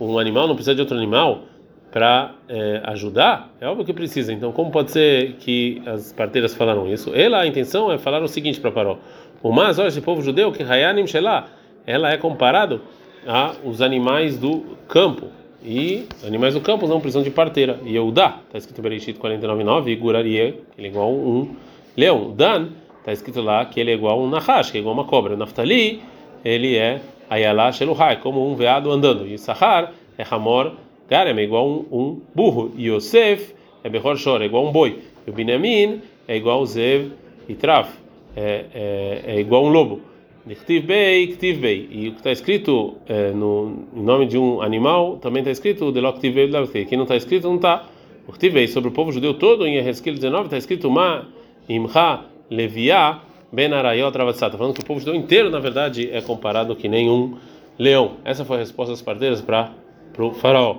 um 0.01 0.19
animal 0.19 0.47
não 0.47 0.55
precisa 0.55 0.75
de 0.75 0.81
outro 0.81 0.97
animal 0.97 1.43
para 1.91 2.35
é, 2.49 2.81
ajudar? 2.85 3.55
É 3.61 3.67
óbvio 3.67 3.85
que 3.85 3.93
precisa. 3.93 4.33
Então, 4.33 4.51
como 4.51 4.71
pode 4.71 4.91
ser 4.91 5.35
que 5.35 5.83
as 5.85 6.13
parteiras 6.13 6.55
falaram 6.55 6.91
isso? 6.91 7.15
Ela, 7.15 7.41
a 7.41 7.47
intenção 7.47 7.93
é 7.93 7.99
falar 7.99 8.23
o 8.23 8.29
seguinte 8.29 8.59
para 8.61 8.71
Paró: 8.71 8.99
O 9.43 9.53
mas, 9.53 9.79
olha, 9.79 9.89
esse 9.89 10.01
povo 10.01 10.23
judeu, 10.23 10.53
que 10.53 10.63
hayanim 10.63 11.07
shelah, 11.07 11.49
ela 11.87 12.11
é 12.11 12.17
comparado 12.17 12.81
a 13.27 13.55
os 13.65 13.81
animais 13.81 14.39
do 14.39 14.77
campo. 14.89 15.27
E 15.65 16.07
animais 16.27 16.55
do 16.55 16.61
campo 16.61 16.87
não 16.87 17.01
precisam 17.01 17.23
de 17.23 17.31
parteira. 17.31 17.79
E 17.85 17.95
Eudá, 17.95 18.39
está 18.47 18.59
escrito 18.59 18.79
em 18.79 18.83
Bereshit 18.83 19.19
49.9, 19.19 19.89
e 19.89 19.97
Gurarie, 19.97 20.39
ele 20.39 20.87
é 20.87 20.87
igual 20.87 21.09
a 21.09 21.11
um 21.11 21.57
leão. 21.97 22.33
Dan, 22.35 22.69
Está 23.03 23.13
escrito 23.13 23.41
lá 23.41 23.65
que 23.65 23.81
ele 23.81 23.91
é 23.91 23.95
igual 23.95 24.21
a 24.21 24.23
um 24.23 24.31
nahash, 24.31 24.71
que 24.71 24.79
é 24.79 24.81
igual 24.81 24.97
a 24.97 25.01
uma 25.01 25.05
cobra. 25.05 25.37
Naftali, 25.37 26.01
ele 26.45 26.77
é 26.77 27.01
ayala 27.29 27.73
sheluhai, 27.73 28.21
como 28.21 28.49
um 28.49 28.55
veado 28.55 28.93
andando. 28.93 29.27
E 29.27 29.37
Sahar 29.37 29.93
é 30.17 30.25
hamor 30.31 30.75
garem, 31.09 31.37
é 31.37 31.43
igual 31.43 31.65
a 31.65 31.69
um, 31.69 31.87
um 31.91 32.21
burro. 32.33 32.71
E 32.77 32.89
Yosef 32.89 33.57
é 33.83 33.89
behor 33.89 34.17
shor, 34.17 34.41
é 34.41 34.45
igual 34.45 34.67
a 34.67 34.69
um 34.69 34.73
boi. 34.73 35.01
E 35.27 35.31
o 35.31 35.33
Binyamin 35.33 36.01
é 36.29 36.37
igual 36.37 36.63
a 36.63 36.67
zev 36.67 37.11
e 37.49 37.55
trav, 37.55 37.89
é, 38.37 38.65
é, 38.75 39.23
é 39.27 39.41
igual 39.41 39.65
a 39.65 39.69
um 39.69 39.71
lobo. 39.71 40.01
Nichtiv 40.45 40.87
bei, 40.87 41.29
ktiv 41.29 41.61
bei. 41.61 41.89
E 41.91 42.09
o 42.09 42.13
que 42.13 42.19
está 42.19 42.33
escrito 42.33 42.97
é, 43.07 43.31
no 43.31 43.87
nome 43.93 44.27
de 44.27 44.37
um 44.37 44.61
animal 44.61 45.19
também 45.19 45.41
está 45.41 45.53
escrito 45.53 45.93
deloktiv 45.93 46.35
bei, 46.35 46.85
que 46.85 46.97
não 46.97 47.05
está 47.05 47.17
escrito 47.17 47.49
não 47.49 47.57
está. 47.57 47.87
O 48.27 48.33
ktiv 48.33 48.53
bei 48.53 48.67
sobre 48.67 48.91
o 48.91 48.93
povo 48.93 49.13
judeu 49.13 49.35
todo 49.35 49.67
em 49.67 49.77
Ezequiel 49.77 50.17
19 50.17 50.45
está 50.45 50.57
escrito 50.57 50.91
ma 50.91 51.27
imcha 51.69 52.25
Leviá 52.51 53.21
Ben 53.53 53.73
Arayot 53.73 54.13
Travassata, 54.13 54.57
falando 54.57 54.75
que 54.75 54.81
o 54.81 54.85
povo 54.85 54.99
judeu 54.99 55.15
inteiro, 55.15 55.51
na 55.51 55.59
verdade, 55.59 56.09
é 56.11 56.21
comparado 56.23 56.75
que 56.75 56.89
nem 56.89 57.11
um 57.11 57.37
leão. 57.79 58.17
Essa 58.25 58.45
foi 58.45 58.57
a 58.57 58.61
resposta 58.61 58.93
das 58.93 59.03
parteiras 59.03 59.43
para 59.43 59.71
o 60.19 60.33
faraó. 60.33 60.79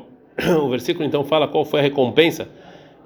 O 0.60 0.70
versículo 0.70 1.06
então 1.06 1.24
fala 1.24 1.48
qual 1.48 1.64
foi 1.64 1.80
a 1.80 1.84
recompensa 1.84 2.50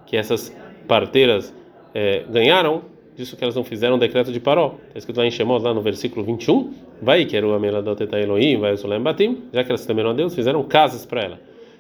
que 0.06 0.16
essas 0.16 0.56
parteiras 0.88 1.54
é, 1.94 2.24
ganharam 2.30 2.84
disso 3.18 3.36
que 3.36 3.44
elas 3.44 3.56
não 3.56 3.64
fizeram 3.64 3.96
o 3.96 4.00
decreto 4.00 4.32
de 4.32 4.40
Paró. 4.40 4.76
Está 4.88 5.00
escrito 5.00 5.18
lá 5.18 5.26
em 5.26 5.32
Shemot, 5.32 5.64
lá 5.64 5.74
no 5.74 5.82
versículo 5.82 6.24
21. 6.24 6.72
Vai, 7.02 7.26
que 7.26 7.36
era 7.36 7.48
o 7.48 7.54
Ameladot 7.54 8.02
Eta 8.02 8.20
Elohim, 8.20 8.58
vai 8.60 8.74
o 8.74 8.78
Solem 8.78 9.02
Batim, 9.02 9.44
já 9.52 9.64
que 9.64 9.72
elas 9.72 9.86
temeram 9.86 10.12
a 10.12 10.14
Deus, 10.14 10.36
fizeram 10.36 10.64
casas 10.64 11.06
para 11.06 11.22
ela. 11.22 11.40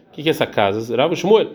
O 0.09 0.13
que, 0.13 0.23
que 0.23 0.29
é 0.29 0.31
essa 0.31 0.47
casa? 0.47 0.95
Rav 0.95 1.15
Shmuel. 1.15 1.49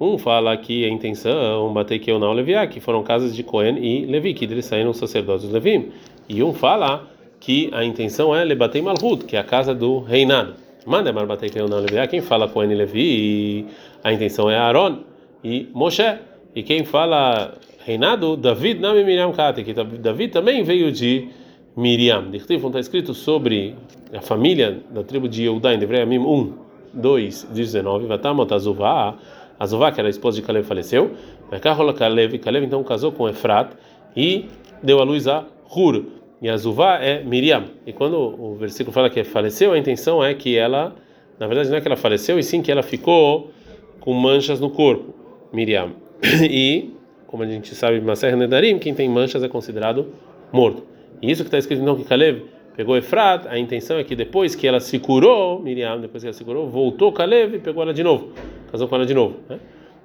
Um 0.00 0.18
fala 0.18 0.56
que 0.56 0.84
a 0.84 0.88
intenção, 0.88 1.72
bater 1.72 1.98
que 1.98 2.10
eu 2.10 2.18
não 2.18 2.32
Leviá, 2.32 2.66
que 2.66 2.80
foram 2.80 3.02
casas 3.02 3.34
de 3.34 3.42
Cohen 3.42 3.78
e 3.78 4.04
Levi, 4.04 4.34
que 4.34 4.44
eles 4.44 4.64
saíram 4.64 4.92
sacerdotes 4.92 5.50
Levim. 5.50 5.90
E 6.28 6.42
um 6.42 6.52
fala 6.52 7.06
que 7.40 7.70
a 7.72 7.84
intenção 7.84 8.34
é 8.34 8.44
Lebatei 8.44 8.82
Malhut, 8.82 9.24
que 9.24 9.36
é 9.36 9.38
a 9.38 9.44
casa 9.44 9.74
do 9.74 10.00
reinado. 10.00 10.54
Manda 10.86 11.12
mais 11.12 11.26
bater 11.26 11.50
que 11.50 11.58
eu 11.58 11.68
não 11.68 11.78
Leviá, 11.78 12.06
quem 12.06 12.20
fala 12.20 12.48
Cohen 12.48 12.70
e 12.70 12.74
Levi, 12.74 13.66
a 14.04 14.12
intenção 14.12 14.50
é 14.50 14.56
Aaron 14.56 14.98
e 15.42 15.68
Moshe. 15.72 16.18
E 16.54 16.62
quem 16.62 16.84
fala 16.84 17.54
reinado, 17.86 18.36
David 18.36 18.80
não 18.80 18.94
Miriam 18.94 19.30
Kate, 19.30 19.62
que 19.62 19.72
David 19.72 20.32
também 20.32 20.64
veio 20.64 20.90
de 20.90 21.28
Miriam. 21.76 22.28
Dichtiv, 22.32 22.66
está 22.66 22.80
escrito 22.80 23.14
sobre 23.14 23.76
a 24.12 24.20
família 24.20 24.80
da 24.90 25.04
tribo 25.04 25.28
de 25.28 25.44
Yehudá 25.44 25.72
em 25.72 25.78
Devrayamim 25.78 26.18
1, 26.18 26.52
2, 26.92 27.44
19. 27.52 28.06
Vatamot 28.08 28.52
Azuvá, 28.52 29.16
Azuvá, 29.56 29.92
que 29.92 30.00
era 30.00 30.08
a 30.08 30.10
esposa 30.10 30.40
de 30.40 30.44
Caleb, 30.44 30.66
faleceu. 30.66 31.12
Mekahola 31.50 31.94
Caleb, 31.94 32.40
Caleb 32.40 32.66
então 32.66 32.82
casou 32.82 33.12
com 33.12 33.28
Efrat 33.28 33.70
e 34.16 34.46
deu 34.82 34.98
à 34.98 35.04
luz 35.04 35.28
a 35.28 35.44
Hur. 35.70 36.06
E 36.42 36.48
Azuvá 36.48 36.98
é 37.00 37.22
Miriam. 37.22 37.66
E 37.86 37.92
quando 37.92 38.18
o 38.18 38.56
versículo 38.56 38.92
fala 38.92 39.08
que 39.08 39.22
faleceu, 39.22 39.72
a 39.72 39.78
intenção 39.78 40.24
é 40.24 40.34
que 40.34 40.58
ela, 40.58 40.92
na 41.38 41.46
verdade 41.46 41.70
não 41.70 41.76
é 41.76 41.80
que 41.80 41.86
ela 41.86 41.96
faleceu, 41.96 42.36
e 42.36 42.42
sim 42.42 42.62
que 42.62 42.72
ela 42.72 42.82
ficou 42.82 43.52
com 44.00 44.12
manchas 44.12 44.58
no 44.58 44.70
corpo, 44.70 45.14
Miriam. 45.52 45.92
E, 46.50 46.95
como 47.26 47.42
a 47.42 47.46
gente 47.46 47.74
sabe, 47.74 48.00
Maser 48.00 48.36
Nedarim, 48.36 48.78
quem 48.78 48.94
tem 48.94 49.08
manchas 49.08 49.42
é 49.42 49.48
considerado 49.48 50.12
morto. 50.52 50.84
E 51.20 51.30
isso 51.30 51.42
que 51.42 51.48
está 51.48 51.58
escrito 51.58 51.82
então 51.82 51.96
que 51.96 52.04
Caleb 52.04 52.44
pegou 52.76 52.96
Efrat, 52.96 53.46
a 53.48 53.58
intenção 53.58 53.98
é 53.98 54.04
que 54.04 54.14
depois 54.14 54.54
que 54.54 54.66
ela 54.66 54.80
se 54.80 54.98
curou, 54.98 55.60
Miriam, 55.60 56.00
depois 56.00 56.22
que 56.22 56.28
ela 56.28 56.34
se 56.34 56.44
curou, 56.44 56.68
voltou 56.68 57.12
Caleb 57.12 57.56
e 57.56 57.58
pegou 57.58 57.82
ela 57.82 57.94
de 57.94 58.02
novo, 58.02 58.32
casou 58.70 58.86
com 58.86 58.94
ela 58.94 59.06
de 59.06 59.14
novo. 59.14 59.36
Né? 59.48 59.58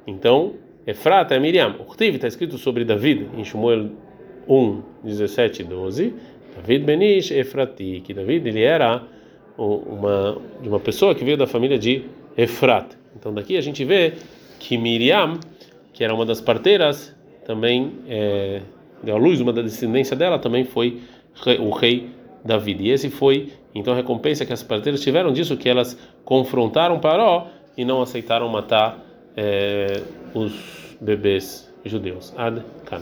Então, 0.08 0.54
Efrat 0.88 1.32
é 1.32 1.40
Miriam. 1.40 1.76
O 1.80 1.86
Ktiv 1.86 2.16
está 2.16 2.28
escrito 2.28 2.58
sobre 2.58 2.84
David, 2.84 3.28
em 3.38 3.44
Shmuel 3.44 3.92
1, 4.48 4.82
17 5.04 5.64
12. 5.64 6.14
David 6.56 6.86
Benish 6.86 7.32
Efrati, 7.32 8.02
que 8.04 8.14
David 8.14 8.48
ele 8.48 8.62
era 8.62 9.04
uma, 9.58 10.38
de 10.62 10.68
uma 10.68 10.80
pessoa 10.80 11.16
que 11.16 11.24
veio 11.24 11.38
da 11.38 11.48
família 11.48 11.78
de 11.78 12.04
Efrat. 12.38 12.96
Então 13.16 13.34
daqui 13.34 13.58
a 13.58 13.62
gente 13.62 13.84
vê 13.86 14.14
que 14.60 14.78
Miriam, 14.78 15.40
que 15.94 16.04
era 16.04 16.14
uma 16.14 16.26
das 16.26 16.42
parteiras, 16.42 17.16
também 17.46 17.94
é, 18.08 18.62
deu 19.04 19.16
à 19.16 19.20
luz, 19.20 19.40
uma 19.40 19.52
da 19.52 19.62
descendência 19.62 20.16
dela 20.16 20.40
também 20.40 20.64
foi 20.64 21.02
o 21.60 21.70
rei 21.72 22.10
David. 22.44 22.84
E 22.84 22.90
esse 22.90 23.10
foi 23.10 23.52
então 23.74 23.94
a 23.94 23.96
recompensa 23.96 24.46
que 24.46 24.54
as 24.54 24.64
parteiras 24.64 25.02
tiveram 25.02 25.32
disso, 25.32 25.58
que 25.58 25.70
elas 25.70 25.98
confrontaram 26.26 27.00
Paró 27.00 27.48
e 27.78 27.86
não 27.86 28.02
aceitaram 28.02 28.48
matar 28.50 29.00
é, 29.36 30.02
os 30.34 30.98
bebês 31.00 31.72
judeus. 31.86 32.34
Ad 32.38 32.62
-kan. 32.86 33.02